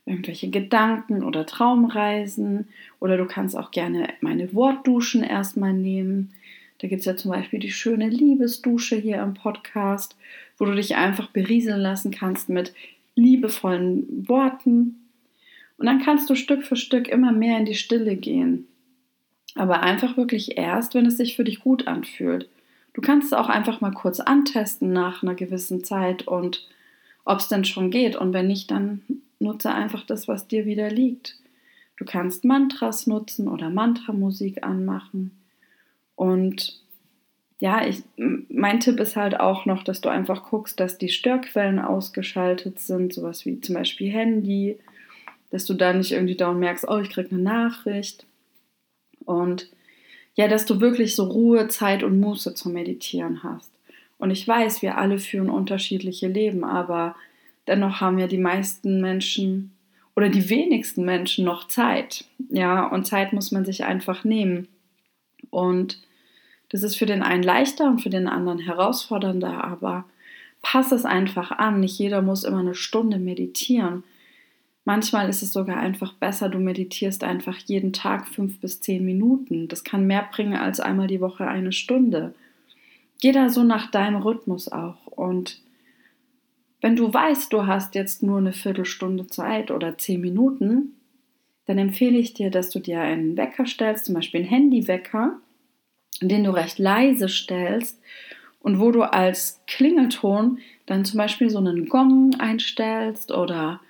irgendwelche 0.06 0.49
Gedanken 0.49 1.23
oder 1.23 1.45
Traumreisen 1.45 2.67
oder 2.99 3.17
du 3.17 3.25
kannst 3.25 3.58
auch 3.58 3.71
gerne 3.71 4.10
meine 4.21 4.54
Wortduschen 4.54 5.23
erstmal 5.23 5.73
nehmen. 5.73 6.34
Da 6.80 6.88
gibt 6.88 6.99
es 6.99 7.06
ja 7.06 7.15
zum 7.15 7.32
Beispiel 7.32 7.60
die 7.60 7.71
schöne 7.71 8.08
Liebesdusche 8.10 8.95
hier 8.95 9.21
im 9.21 9.34
Podcast, 9.34 10.15
wo 10.58 10.65
du 10.65 10.75
dich 10.75 10.95
einfach 10.95 11.30
berieseln 11.30 11.82
lassen 11.82 12.12
kannst 12.12 12.49
mit 12.49 12.73
liebevollen 13.15 14.28
Worten. 14.28 15.10
Und 15.78 15.86
dann 15.86 16.01
kannst 16.01 16.30
du 16.30 16.36
Stück 16.36 16.63
für 16.63 16.75
Stück 16.75 17.08
immer 17.08 17.32
mehr 17.32 17.58
in 17.58 17.65
die 17.65 17.75
Stille 17.75 18.15
gehen. 18.15 18.67
Aber 19.56 19.82
einfach 19.82 20.17
wirklich 20.17 20.58
erst, 20.58 20.93
wenn 20.93 21.06
es 21.06 21.17
sich 21.17 21.36
für 21.36 21.43
dich 21.43 21.62
gut 21.62 21.88
anfühlt. 21.88 22.49
Du 22.93 23.01
kannst 23.01 23.28
es 23.28 23.34
auch 23.34 23.49
einfach 23.49 23.82
mal 23.82 23.91
kurz 23.91 24.19
antesten 24.19 24.93
nach 24.93 25.23
einer 25.23 25.36
gewissen 25.36 25.84
Zeit 25.84 26.28
und 26.28 26.67
ob 27.25 27.39
es 27.39 27.47
denn 27.47 27.65
schon 27.65 27.91
geht. 27.91 28.15
Und 28.15 28.34
wenn 28.34 28.47
nicht, 28.47 28.71
dann 28.71 29.01
nutze 29.39 29.73
einfach 29.73 30.06
das, 30.06 30.28
was 30.28 30.47
dir 30.47 30.65
wieder 30.65 30.89
liegt. 30.89 31.38
Du 31.97 32.06
kannst 32.06 32.45
Mantras 32.45 33.08
nutzen 33.08 33.47
oder 33.47 33.69
Mantramusik 33.69 34.63
anmachen. 34.63 35.32
Und 36.15 36.82
ja, 37.60 37.88
ich, 37.88 38.04
mein 38.18 38.80
Tipp 38.80 39.00
ist 39.00 39.15
halt 39.15 39.39
auch 39.39 39.65
noch, 39.65 39.84
dass 39.84 40.02
du 40.02 40.10
einfach 40.10 40.50
guckst, 40.50 40.80
dass 40.80 40.98
die 40.98 41.10
Störquellen 41.10 41.80
ausgeschaltet 41.80 42.80
sind, 42.80 43.13
sowas 43.13 43.46
wie 43.46 43.62
zum 43.62 43.76
Beispiel 43.76 44.12
Handy, 44.12 44.78
dass 45.52 45.65
du 45.65 45.74
da 45.74 45.94
nicht 45.94 46.12
irgendwie 46.12 46.36
down 46.36 46.60
merkst, 46.60 46.86
oh, 46.88 46.98
ich 46.98 47.10
kriege 47.10 47.32
eine 47.32 47.41
Nachricht. 47.41 48.26
Und 49.24 49.70
ja, 50.36 50.50
dass 50.50 50.65
du 50.65 50.82
wirklich 50.82 51.15
so 51.15 51.24
Ruhe, 51.26 51.70
Zeit 51.70 52.04
und 52.04 52.20
Muße 52.20 52.54
zum 52.56 52.74
Meditieren 52.74 53.41
hast. 53.44 53.72
Und 54.18 54.32
ich 54.32 54.46
weiß, 54.46 54.82
wir 54.82 54.98
alle 54.98 55.18
führen 55.18 55.50
unterschiedliche 55.50 56.28
Leben, 56.28 56.63
aber 56.65 57.15
dennoch 57.68 58.02
haben 58.02 58.20
ja 58.20 58.28
die 58.28 58.38
meisten 58.38 59.00
Menschen 59.00 59.72
oder 60.15 60.30
die 60.30 60.50
wenigsten 60.50 61.06
Menschen 61.06 61.46
noch 61.46 61.68
Zeit. 61.68 62.26
Ja, 62.50 62.88
und 62.88 63.06
Zeit 63.06 63.32
muss 63.32 63.52
man 63.52 63.65
sich 63.65 63.86
einfach 63.86 64.26
nehmen. 64.26 64.68
Und 65.50 66.02
das 66.75 66.83
ist 66.83 66.97
für 66.97 67.05
den 67.05 67.23
einen 67.23 67.41
leichter 67.41 67.85
und 67.85 68.01
für 68.01 68.09
den 68.09 68.27
anderen 68.27 68.59
herausfordernder, 68.59 69.63
aber 69.63 70.03
pass 70.61 70.91
es 70.91 71.05
einfach 71.05 71.51
an. 71.51 71.79
Nicht 71.79 71.97
jeder 71.97 72.21
muss 72.21 72.43
immer 72.43 72.59
eine 72.59 72.75
Stunde 72.75 73.17
meditieren. 73.17 74.03
Manchmal 74.83 75.29
ist 75.29 75.41
es 75.41 75.53
sogar 75.53 75.77
einfach 75.77 76.11
besser, 76.15 76.49
du 76.49 76.59
meditierst 76.59 77.23
einfach 77.23 77.57
jeden 77.59 77.93
Tag 77.93 78.27
fünf 78.27 78.59
bis 78.59 78.81
zehn 78.81 79.05
Minuten. 79.05 79.69
Das 79.69 79.85
kann 79.85 80.05
mehr 80.05 80.27
bringen 80.29 80.57
als 80.57 80.81
einmal 80.81 81.07
die 81.07 81.21
Woche 81.21 81.47
eine 81.47 81.71
Stunde. 81.71 82.35
Geh 83.21 83.31
da 83.31 83.47
so 83.47 83.63
nach 83.63 83.89
deinem 83.89 84.21
Rhythmus 84.21 84.69
auch. 84.69 85.07
Und 85.07 85.61
wenn 86.81 86.97
du 86.97 87.13
weißt, 87.13 87.53
du 87.53 87.67
hast 87.67 87.95
jetzt 87.95 88.21
nur 88.21 88.39
eine 88.39 88.51
Viertelstunde 88.51 89.27
Zeit 89.27 89.71
oder 89.71 89.97
zehn 89.97 90.19
Minuten, 90.19 90.91
dann 91.67 91.77
empfehle 91.77 92.17
ich 92.17 92.33
dir, 92.33 92.51
dass 92.51 92.69
du 92.69 92.79
dir 92.79 92.99
einen 92.99 93.38
Wecker 93.38 93.65
stellst, 93.65 94.07
zum 94.07 94.15
Beispiel 94.15 94.41
einen 94.41 94.49
Handywecker, 94.49 95.39
den 96.21 96.43
du 96.43 96.51
recht 96.51 96.80
leise 96.80 97.30
stellst 97.30 97.99
und 98.60 98.80
wo 98.80 98.91
du 98.91 99.04
als 99.04 99.62
Klingelton 99.67 100.60
dann 100.86 101.06
zum 101.06 101.17
Beispiel 101.17 101.49
so 101.49 101.60
einen 101.60 101.88
Gong 101.88 102.36
einstellst 102.39 103.32
oder 103.32 103.82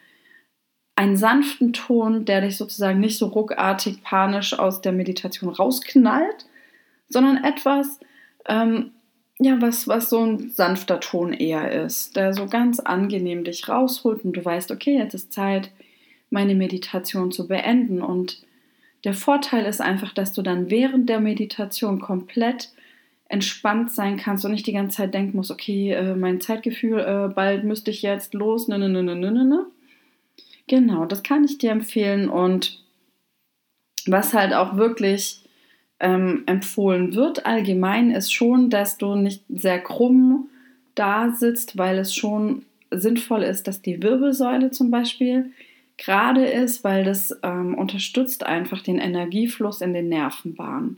einen 0.95 1.17
sanften 1.17 1.73
Ton, 1.73 2.25
der 2.25 2.41
dich 2.41 2.57
sozusagen 2.57 2.99
nicht 2.99 3.17
so 3.17 3.27
ruckartig 3.27 4.01
panisch 4.01 4.57
aus 4.57 4.81
der 4.81 4.93
Meditation 4.93 5.49
rausknallt, 5.49 6.45
sondern 7.09 7.43
etwas, 7.43 7.99
ähm, 8.47 8.91
ja, 9.39 9.61
was, 9.61 9.89
was 9.89 10.09
so 10.09 10.25
ein 10.25 10.49
sanfter 10.51 11.01
Ton 11.01 11.33
eher 11.33 11.69
ist, 11.83 12.15
der 12.15 12.33
so 12.33 12.47
ganz 12.47 12.79
angenehm 12.79 13.43
dich 13.43 13.67
rausholt 13.67 14.23
und 14.23 14.33
du 14.33 14.45
weißt, 14.45 14.71
okay, 14.71 14.97
jetzt 14.97 15.13
ist 15.13 15.33
Zeit, 15.33 15.71
meine 16.29 16.55
Meditation 16.55 17.31
zu 17.31 17.47
beenden. 17.47 18.01
Und 18.01 18.44
der 19.05 19.13
Vorteil 19.13 19.65
ist 19.65 19.81
einfach, 19.81 20.13
dass 20.13 20.33
du 20.33 20.41
dann 20.41 20.69
während 20.69 21.07
der 21.07 21.19
Meditation 21.19 21.99
komplett 21.99 22.71
entspannt 23.29 23.91
sein 23.91 24.17
kannst 24.17 24.45
und 24.45 24.51
nicht 24.51 24.67
die 24.67 24.73
ganze 24.73 24.97
Zeit 24.97 25.13
denken 25.13 25.37
musst, 25.37 25.51
okay, 25.51 25.91
äh, 25.91 26.15
mein 26.15 26.41
Zeitgefühl, 26.41 26.99
äh, 26.99 27.33
bald 27.33 27.63
müsste 27.63 27.91
ich 27.91 28.01
jetzt 28.01 28.33
los, 28.33 28.67
ne, 28.67 28.77
ne, 28.77 28.89
ne, 28.89 29.03
ne, 29.03 29.15
ne, 29.15 29.31
ne. 29.31 29.45
ne. 29.45 29.65
Genau, 30.67 31.05
das 31.05 31.23
kann 31.23 31.43
ich 31.43 31.57
dir 31.57 31.71
empfehlen 31.71 32.29
und 32.29 32.83
was 34.07 34.33
halt 34.33 34.53
auch 34.53 34.77
wirklich 34.77 35.41
ähm, 35.99 36.43
empfohlen 36.47 37.15
wird 37.15 37.45
allgemein, 37.45 38.11
ist 38.11 38.33
schon, 38.33 38.69
dass 38.69 38.97
du 38.97 39.15
nicht 39.15 39.43
sehr 39.49 39.79
krumm 39.79 40.49
da 40.95 41.31
sitzt, 41.31 41.77
weil 41.77 41.97
es 41.99 42.13
schon 42.13 42.63
sinnvoll 42.91 43.43
ist, 43.43 43.67
dass 43.67 43.81
die 43.81 44.01
Wirbelsäule 44.01 44.71
zum 44.71 44.91
Beispiel 44.91 45.51
gerade 45.97 46.45
ist, 46.45 46.83
weil 46.83 47.03
das 47.03 47.37
ähm, 47.43 47.75
unterstützt 47.75 48.45
einfach 48.45 48.81
den 48.81 48.99
Energiefluss 48.99 49.81
in 49.81 49.93
den 49.93 50.09
Nervenbahnen. 50.09 50.97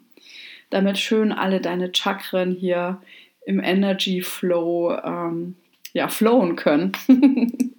damit 0.69 0.97
schön 0.97 1.31
alle 1.31 1.61
deine 1.61 1.91
Chakren 1.93 2.51
hier 2.51 3.01
im 3.45 3.61
Energy 3.63 4.21
Flow 4.21 4.97
ähm, 5.03 5.55
ja, 5.93 6.09
flowen 6.09 6.55
können. 6.55 6.91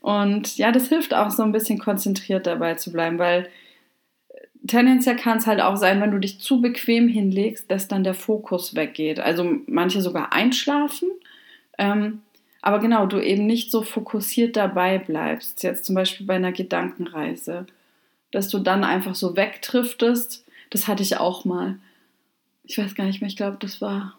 und 0.00 0.56
ja, 0.58 0.70
das 0.72 0.88
hilft 0.88 1.14
auch 1.14 1.30
so 1.30 1.42
ein 1.42 1.52
bisschen 1.52 1.78
konzentriert 1.78 2.46
dabei 2.46 2.74
zu 2.74 2.92
bleiben, 2.92 3.18
weil 3.18 3.48
tendenziell 4.66 5.16
kann 5.16 5.38
es 5.38 5.46
halt 5.46 5.60
auch 5.60 5.76
sein, 5.76 6.00
wenn 6.00 6.10
du 6.10 6.18
dich 6.18 6.40
zu 6.40 6.60
bequem 6.60 7.08
hinlegst, 7.08 7.70
dass 7.70 7.88
dann 7.88 8.04
der 8.04 8.14
Fokus 8.14 8.74
weggeht. 8.74 9.18
Also 9.18 9.58
manche 9.66 10.00
sogar 10.00 10.32
einschlafen. 10.32 11.10
Ähm, 11.78 12.22
aber 12.62 12.78
genau, 12.78 13.06
du 13.06 13.20
eben 13.20 13.44
nicht 13.44 13.72
so 13.72 13.82
fokussiert 13.82 14.56
dabei 14.56 14.98
bleibst. 14.98 15.64
Jetzt 15.64 15.84
zum 15.84 15.96
Beispiel 15.96 16.26
bei 16.26 16.36
einer 16.36 16.52
Gedankenreise. 16.52 17.66
Dass 18.30 18.48
du 18.48 18.60
dann 18.60 18.84
einfach 18.84 19.16
so 19.16 19.36
wegtriftest. 19.36 20.46
Das 20.70 20.86
hatte 20.86 21.02
ich 21.02 21.16
auch 21.18 21.44
mal. 21.44 21.78
Ich 22.62 22.78
weiß 22.78 22.94
gar 22.94 23.04
nicht 23.04 23.20
mehr, 23.20 23.28
ich 23.28 23.36
glaube, 23.36 23.56
das 23.58 23.80
war 23.80 24.16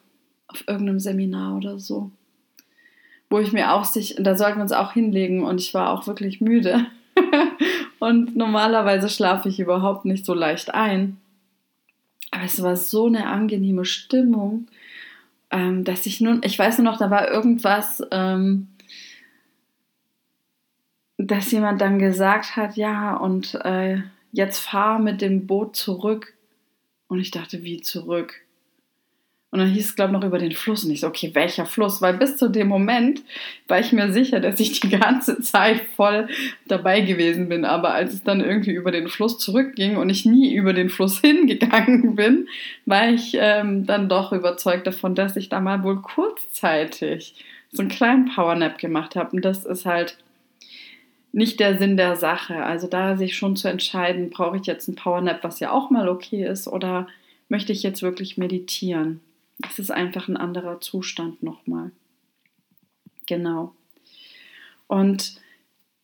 auf 0.47 0.65
irgendeinem 0.67 0.99
Seminar 0.99 1.55
oder 1.55 1.79
so. 1.79 2.11
Wo 3.29 3.39
ich 3.39 3.53
mir 3.53 3.73
auch 3.73 3.85
sich, 3.85 4.17
da 4.19 4.35
sollten 4.35 4.57
wir 4.57 4.63
uns 4.63 4.73
auch 4.73 4.91
hinlegen 4.91 5.43
und 5.43 5.61
ich 5.61 5.73
war 5.73 5.91
auch 5.91 6.05
wirklich 6.05 6.41
müde. 6.41 6.85
und 7.99 8.35
normalerweise 8.35 9.07
schlafe 9.07 9.47
ich 9.47 9.61
überhaupt 9.61 10.03
nicht 10.03 10.25
so 10.25 10.33
leicht 10.33 10.73
ein. 10.73 11.17
Aber 12.29 12.43
es 12.43 12.61
war 12.61 12.75
so 12.75 13.07
eine 13.07 13.27
angenehme 13.27 13.85
Stimmung, 13.85 14.67
ähm, 15.53 15.83
dass 15.83 16.05
ich 16.07 16.19
nun, 16.19 16.41
ich 16.43 16.57
weiß 16.57 16.79
nur 16.79 16.91
noch, 16.91 16.97
da 16.97 17.11
war 17.11 17.29
irgendwas, 17.29 18.01
ähm, 18.11 18.69
dass 21.17 21.51
jemand 21.51 21.79
dann 21.79 21.99
gesagt 21.99 22.55
hat, 22.55 22.75
ja, 22.75 23.15
und 23.15 23.53
äh, 23.63 24.01
jetzt 24.31 24.59
fahr 24.59 24.97
mit 24.97 25.21
dem 25.21 25.45
Boot 25.45 25.75
zurück. 25.75 26.33
Und 27.07 27.19
ich 27.19 27.29
dachte, 27.29 27.63
wie 27.63 27.81
zurück? 27.81 28.42
Und 29.53 29.59
dann 29.59 29.69
hieß 29.69 29.85
es, 29.85 29.95
glaube 29.95 30.11
ich, 30.11 30.19
noch 30.19 30.25
über 30.25 30.39
den 30.39 30.53
Fluss. 30.53 30.83
Und 30.83 30.89
ich 30.89 31.01
so, 31.01 31.07
okay, 31.07 31.29
welcher 31.35 31.67
Fluss? 31.67 32.01
Weil 32.01 32.15
bis 32.15 32.37
zu 32.37 32.49
dem 32.49 32.67
Moment 32.67 33.21
war 33.67 33.79
ich 33.79 33.91
mir 33.91 34.11
sicher, 34.11 34.39
dass 34.39 34.59
ich 34.59 34.79
die 34.79 34.89
ganze 34.89 35.41
Zeit 35.41 35.79
voll 35.95 36.27
dabei 36.65 37.01
gewesen 37.01 37.49
bin. 37.49 37.63
Aber 37.63 37.93
als 37.93 38.15
es 38.15 38.23
dann 38.23 38.41
irgendwie 38.41 38.71
über 38.71 38.89
den 38.89 39.07
Fluss 39.09 39.37
zurückging 39.37 39.97
und 39.97 40.09
ich 40.09 40.25
nie 40.25 40.55
über 40.55 40.73
den 40.73 40.89
Fluss 40.89 41.19
hingegangen 41.21 42.15
bin, 42.15 42.47
war 42.87 43.09
ich 43.09 43.37
ähm, 43.39 43.85
dann 43.85 44.09
doch 44.09 44.31
überzeugt 44.31 44.87
davon, 44.87 45.13
dass 45.13 45.35
ich 45.35 45.49
da 45.49 45.59
mal 45.59 45.83
wohl 45.83 46.01
kurzzeitig 46.01 47.35
so 47.71 47.83
einen 47.83 47.91
kleinen 47.91 48.33
Powernap 48.33 48.79
gemacht 48.79 49.15
habe. 49.15 49.35
Und 49.35 49.45
das 49.45 49.65
ist 49.65 49.85
halt 49.85 50.17
nicht 51.31 51.59
der 51.59 51.77
Sinn 51.77 51.95
der 51.95 52.15
Sache. 52.15 52.63
Also 52.63 52.87
da 52.87 53.17
sich 53.17 53.37
schon 53.37 53.55
zu 53.55 53.67
entscheiden, 53.67 54.31
brauche 54.31 54.57
ich 54.57 54.65
jetzt 54.65 54.89
einen 54.89 54.95
Powernap, 54.95 55.43
was 55.43 55.59
ja 55.59 55.69
auch 55.69 55.91
mal 55.91 56.09
okay 56.09 56.43
ist, 56.43 56.67
oder 56.67 57.05
möchte 57.49 57.71
ich 57.71 57.83
jetzt 57.83 58.01
wirklich 58.01 58.35
meditieren? 58.39 59.19
Es 59.61 59.79
ist 59.79 59.91
einfach 59.91 60.27
ein 60.27 60.37
anderer 60.37 60.81
Zustand 60.81 61.43
nochmal. 61.43 61.91
Genau. 63.27 63.73
Und 64.87 65.39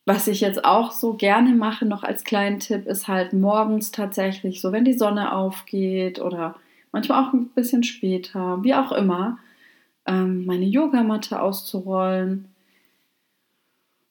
was 0.06 0.28
ich 0.28 0.42
jetzt 0.42 0.66
auch 0.66 0.92
so 0.92 1.14
gerne 1.14 1.54
mache, 1.54 1.86
noch 1.86 2.04
als 2.04 2.24
kleinen 2.24 2.60
Tipp, 2.60 2.88
ist 2.88 3.08
halt 3.08 3.34
morgens 3.34 3.92
tatsächlich 3.92 4.62
so, 4.62 4.72
wenn 4.72 4.86
die 4.86 4.98
Sonne 4.98 5.34
aufgeht 5.34 6.20
oder 6.20 6.56
manchmal 6.92 7.24
auch 7.24 7.34
ein 7.34 7.50
bisschen 7.50 7.84
später, 7.84 8.64
wie 8.64 8.74
auch 8.74 8.92
immer, 8.92 9.38
ähm, 10.08 10.46
meine 10.46 10.66
Yogamatte 10.66 11.42
auszurollen 11.42 12.46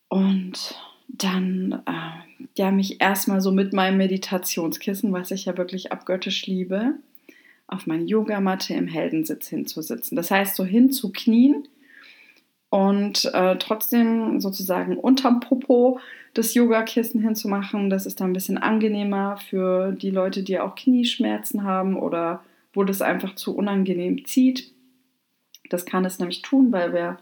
und 0.09 0.77
dann 1.09 1.83
äh, 1.87 2.47
ja 2.57 2.71
mich 2.71 3.01
erstmal 3.01 3.41
so 3.41 3.51
mit 3.51 3.73
meinem 3.73 3.97
Meditationskissen, 3.97 5.13
was 5.13 5.31
ich 5.31 5.47
ja 5.47 5.57
wirklich 5.57 5.91
abgöttisch 5.91 6.47
liebe, 6.47 6.95
auf 7.69 7.87
meine 7.87 8.05
Yogamatte 8.05 8.75
im 8.75 8.89
Heldensitz 8.89 9.47
hinzusitzen. 9.49 10.17
Das 10.17 10.31
heißt, 10.31 10.57
so 10.57 10.65
hinzuknien 10.65 11.69
und 12.71 13.27
äh, 13.33 13.57
trotzdem 13.59 14.41
sozusagen 14.41 14.97
unterm 14.97 15.41
Popo 15.41 16.01
das 16.35 16.55
Yogakissen 16.55 17.21
hinzumachen. 17.21 17.91
Das 17.91 18.07
ist 18.07 18.21
dann 18.21 18.31
ein 18.31 18.35
bisschen 18.35 18.59
angenehmer 18.59 19.37
für 19.37 19.93
die 19.93 20.11
Leute, 20.11 20.43
die 20.43 20.59
auch 20.59 20.75
Knieschmerzen 20.75 21.63
haben 21.63 21.97
oder 21.97 22.43
wo 22.73 22.85
das 22.85 23.03
einfach 23.03 23.35
zu 23.35 23.55
unangenehm 23.55 24.25
zieht. 24.25 24.73
Das 25.69 25.85
kann 25.85 26.05
es 26.05 26.19
nämlich 26.19 26.43
tun, 26.43 26.73
weil 26.73 26.93
wir 26.93 27.19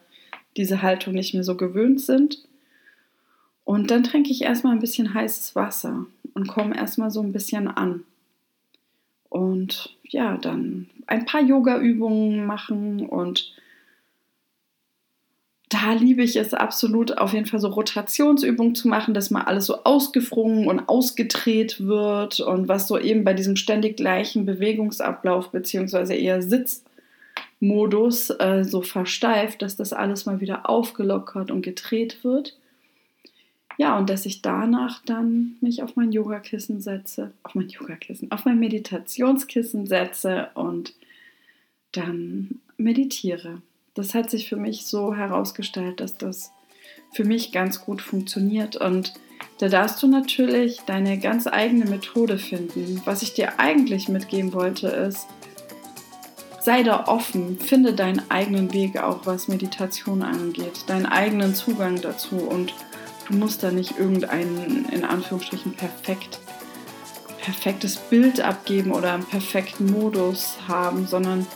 diese 0.56 0.82
Haltung 0.82 1.14
nicht 1.14 1.34
mehr 1.34 1.44
so 1.44 1.56
gewöhnt 1.56 2.00
sind. 2.00 2.46
Und 3.64 3.90
dann 3.90 4.04
trinke 4.04 4.30
ich 4.30 4.42
erstmal 4.42 4.72
ein 4.72 4.80
bisschen 4.80 5.12
heißes 5.12 5.56
Wasser 5.56 6.06
und 6.34 6.46
komme 6.46 6.76
erstmal 6.76 7.10
so 7.10 7.20
ein 7.20 7.32
bisschen 7.32 7.66
an. 7.68 8.04
Und 9.36 9.94
ja, 10.02 10.38
dann 10.38 10.86
ein 11.06 11.26
paar 11.26 11.42
Yoga-Übungen 11.42 12.46
machen 12.46 13.04
und 13.04 13.52
da 15.68 15.92
liebe 15.92 16.22
ich 16.22 16.36
es 16.36 16.54
absolut, 16.54 17.18
auf 17.18 17.34
jeden 17.34 17.44
Fall 17.44 17.60
so 17.60 17.68
Rotationsübungen 17.68 18.74
zu 18.74 18.88
machen, 18.88 19.12
dass 19.12 19.30
mal 19.30 19.42
alles 19.42 19.66
so 19.66 19.84
ausgefrungen 19.84 20.68
und 20.68 20.88
ausgedreht 20.88 21.84
wird 21.86 22.40
und 22.40 22.66
was 22.66 22.88
so 22.88 22.98
eben 22.98 23.24
bei 23.24 23.34
diesem 23.34 23.56
ständig 23.56 23.98
gleichen 23.98 24.46
Bewegungsablauf 24.46 25.50
beziehungsweise 25.50 26.14
eher 26.14 26.40
Sitzmodus 26.40 28.30
äh, 28.30 28.64
so 28.64 28.80
versteift, 28.80 29.60
dass 29.60 29.76
das 29.76 29.92
alles 29.92 30.24
mal 30.24 30.40
wieder 30.40 30.70
aufgelockert 30.70 31.50
und 31.50 31.60
gedreht 31.60 32.24
wird. 32.24 32.56
Ja, 33.78 33.98
und 33.98 34.08
dass 34.08 34.24
ich 34.24 34.42
danach 34.42 35.02
dann 35.04 35.56
mich 35.60 35.82
auf 35.82 35.96
mein 35.96 36.12
Yogakissen 36.12 36.80
setze, 36.80 37.32
auf 37.42 37.54
mein 37.54 37.68
Yogakissen, 37.68 38.32
auf 38.32 38.44
mein 38.44 38.58
Meditationskissen 38.58 39.86
setze 39.86 40.48
und 40.54 40.94
dann 41.92 42.60
meditiere. 42.78 43.60
Das 43.94 44.14
hat 44.14 44.30
sich 44.30 44.48
für 44.48 44.56
mich 44.56 44.86
so 44.86 45.14
herausgestellt, 45.14 46.00
dass 46.00 46.14
das 46.14 46.52
für 47.12 47.24
mich 47.24 47.52
ganz 47.52 47.80
gut 47.80 48.02
funktioniert 48.02 48.76
und 48.76 49.14
da 49.58 49.68
darfst 49.68 50.02
du 50.02 50.06
natürlich 50.06 50.80
deine 50.86 51.18
ganz 51.18 51.46
eigene 51.46 51.86
Methode 51.86 52.38
finden. 52.38 53.00
Was 53.04 53.22
ich 53.22 53.32
dir 53.32 53.58
eigentlich 53.58 54.08
mitgeben 54.08 54.52
wollte 54.52 54.88
ist, 54.88 55.26
sei 56.60 56.82
da 56.82 57.06
offen, 57.06 57.58
finde 57.58 57.94
deinen 57.94 58.22
eigenen 58.30 58.72
Weg 58.74 58.98
auch, 58.98 59.24
was 59.24 59.48
Meditation 59.48 60.22
angeht, 60.22 60.84
deinen 60.88 61.06
eigenen 61.06 61.54
Zugang 61.54 62.00
dazu 62.00 62.36
und 62.36 62.74
Du 63.28 63.34
musst 63.34 63.62
da 63.62 63.70
nicht 63.70 63.98
irgendein, 63.98 64.86
in 64.92 65.04
Anführungsstrichen, 65.04 65.74
perfekt, 65.74 66.38
perfektes 67.42 67.96
Bild 67.96 68.40
abgeben 68.40 68.92
oder 68.92 69.12
einen 69.14 69.24
perfekten 69.24 69.86
Modus 69.86 70.56
haben, 70.68 71.06
sondern 71.06 71.46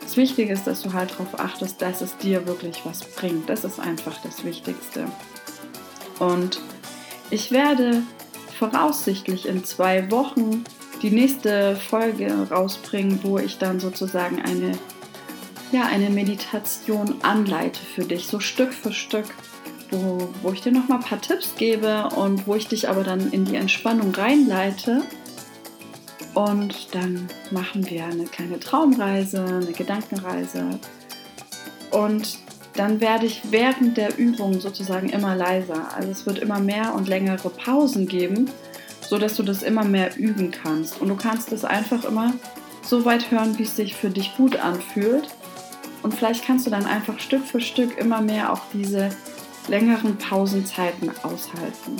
das 0.00 0.16
Wichtige 0.16 0.52
ist, 0.52 0.66
dass 0.66 0.82
du 0.82 0.92
halt 0.92 1.12
darauf 1.12 1.38
achtest, 1.38 1.80
dass 1.80 2.00
es 2.00 2.16
dir 2.16 2.46
wirklich 2.46 2.82
was 2.84 3.00
bringt. 3.00 3.48
Das 3.48 3.64
ist 3.64 3.78
einfach 3.78 4.20
das 4.22 4.44
Wichtigste. 4.44 5.06
Und 6.18 6.60
ich 7.30 7.50
werde 7.50 8.02
voraussichtlich 8.58 9.46
in 9.46 9.64
zwei 9.64 10.10
Wochen 10.10 10.64
die 11.02 11.10
nächste 11.10 11.76
Folge 11.76 12.32
rausbringen, 12.50 13.20
wo 13.22 13.38
ich 13.38 13.58
dann 13.58 13.80
sozusagen 13.80 14.40
eine, 14.42 14.72
ja, 15.72 15.84
eine 15.86 16.10
Meditation 16.10 17.16
anleite 17.22 17.80
für 17.80 18.04
dich, 18.04 18.26
so 18.26 18.38
Stück 18.38 18.72
für 18.74 18.92
Stück 18.92 19.26
wo, 19.92 20.28
wo 20.42 20.52
ich 20.52 20.62
dir 20.62 20.72
noch 20.72 20.88
mal 20.88 20.96
ein 20.96 21.02
paar 21.02 21.20
Tipps 21.20 21.54
gebe 21.56 22.08
und 22.16 22.46
wo 22.46 22.54
ich 22.56 22.66
dich 22.66 22.88
aber 22.88 23.04
dann 23.04 23.30
in 23.30 23.44
die 23.44 23.56
Entspannung 23.56 24.14
reinleite. 24.14 25.02
Und 26.34 26.94
dann 26.94 27.28
machen 27.50 27.88
wir 27.88 28.06
eine 28.06 28.24
kleine 28.24 28.58
Traumreise, 28.58 29.44
eine 29.44 29.72
Gedankenreise. 29.72 30.80
Und 31.90 32.38
dann 32.74 33.00
werde 33.02 33.26
ich 33.26 33.42
während 33.50 33.98
der 33.98 34.18
Übung 34.18 34.58
sozusagen 34.60 35.10
immer 35.10 35.36
leiser. 35.36 35.94
Also 35.94 36.10
es 36.10 36.24
wird 36.24 36.38
immer 36.38 36.58
mehr 36.58 36.94
und 36.94 37.06
längere 37.06 37.50
Pausen 37.50 38.08
geben, 38.08 38.50
sodass 39.06 39.36
du 39.36 39.42
das 39.42 39.62
immer 39.62 39.84
mehr 39.84 40.16
üben 40.16 40.50
kannst. 40.50 41.00
Und 41.00 41.08
du 41.08 41.16
kannst 41.16 41.52
es 41.52 41.66
einfach 41.66 42.04
immer 42.04 42.32
so 42.82 43.04
weit 43.04 43.30
hören, 43.30 43.58
wie 43.58 43.64
es 43.64 43.76
sich 43.76 43.94
für 43.94 44.08
dich 44.08 44.34
gut 44.36 44.56
anfühlt. 44.56 45.28
Und 46.02 46.14
vielleicht 46.14 46.46
kannst 46.46 46.66
du 46.66 46.70
dann 46.70 46.86
einfach 46.86 47.20
Stück 47.20 47.44
für 47.46 47.60
Stück 47.60 47.98
immer 47.98 48.22
mehr 48.22 48.52
auch 48.52 48.62
diese 48.72 49.10
längeren 49.68 50.16
Pausenzeiten 50.16 51.10
aushalten. 51.22 51.96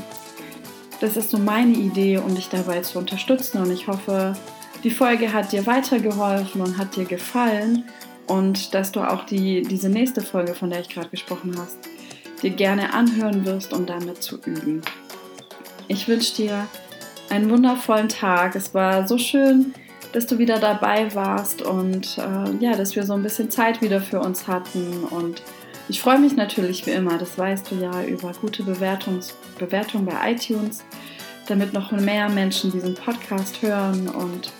Das 1.01 1.17
ist 1.17 1.31
so 1.31 1.39
meine 1.39 1.73
Idee, 1.73 2.19
um 2.19 2.35
dich 2.35 2.49
dabei 2.49 2.81
zu 2.81 2.99
unterstützen 2.99 3.61
und 3.61 3.71
ich 3.71 3.89
hoffe, 3.89 4.35
die 4.85 4.91
Folge 4.91 5.33
hat 5.33 5.53
dir 5.53 5.67
weitergeholfen 5.67 6.61
und 6.61 6.79
hat 6.79 6.97
dir 6.97 7.05
gefallen 7.05 7.85
und 8.27 8.75
dass 8.75 8.93
du 8.93 9.01
auch 9.01 9.25
die, 9.27 9.63
diese 9.63 9.89
nächste 9.89 10.23
Folge, 10.23 10.55
von 10.55 10.71
der 10.71 10.81
ich 10.81 10.89
gerade 10.89 11.09
gesprochen 11.09 11.55
hast, 11.59 11.79
dir 12.43 12.51
gerne 12.51 12.93
anhören 12.93 13.45
wirst, 13.45 13.73
um 13.73 13.87
damit 13.87 14.23
zu 14.23 14.39
üben. 14.45 14.83
Ich 15.89 16.09
wünsche 16.09 16.35
dir 16.37 16.67
einen 17.31 17.51
wundervollen 17.51 18.09
Tag. 18.09 18.57
Es 18.57 18.75
war 18.75 19.07
so 19.07 19.19
schön, 19.19 19.75
dass 20.13 20.27
du 20.27 20.39
wieder 20.39 20.59
dabei 20.59 21.15
warst 21.15 21.63
und 21.63 22.19
äh, 22.19 22.65
ja, 22.65 22.77
dass 22.77 22.95
wir 22.95 23.05
so 23.05 23.15
ein 23.15 23.23
bisschen 23.23 23.51
Zeit 23.51 23.81
wieder 23.81 24.01
für 24.01 24.21
uns 24.21 24.47
hatten 24.47 25.05
und 25.05 25.43
ich 25.89 26.01
freue 26.01 26.19
mich 26.19 26.37
natürlich 26.37 26.87
wie 26.87 26.91
immer, 26.91 27.19
das 27.19 27.37
weißt 27.37 27.71
du 27.71 27.75
ja, 27.77 28.03
über 28.05 28.33
gute 28.41 28.63
Bewertungs 28.63 29.35
Bewertungen 29.59 30.07
bei 30.07 30.33
iTunes, 30.33 30.85
damit 31.47 31.73
noch 31.73 31.93
mehr 31.93 32.29
Menschen 32.29 32.73
diesen 32.73 32.95
Podcast 32.95 33.63
hören. 33.63 34.09
Und 34.09 34.53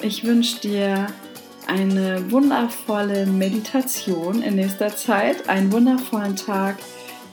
ich 0.00 0.24
wünsche 0.24 0.60
dir 0.60 1.06
eine 1.66 2.30
wundervolle 2.30 3.26
Meditation 3.26 4.42
in 4.42 4.56
nächster 4.56 4.94
Zeit, 4.94 5.48
einen 5.48 5.72
wundervollen 5.72 6.36
Tag. 6.36 6.76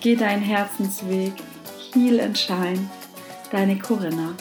Geh 0.01 0.15
deinen 0.15 0.41
Herzensweg, 0.41 1.33
heal 1.93 2.19
and 2.19 2.37
shine. 2.37 2.89
Deine 3.51 3.77
Corinna. 3.79 4.35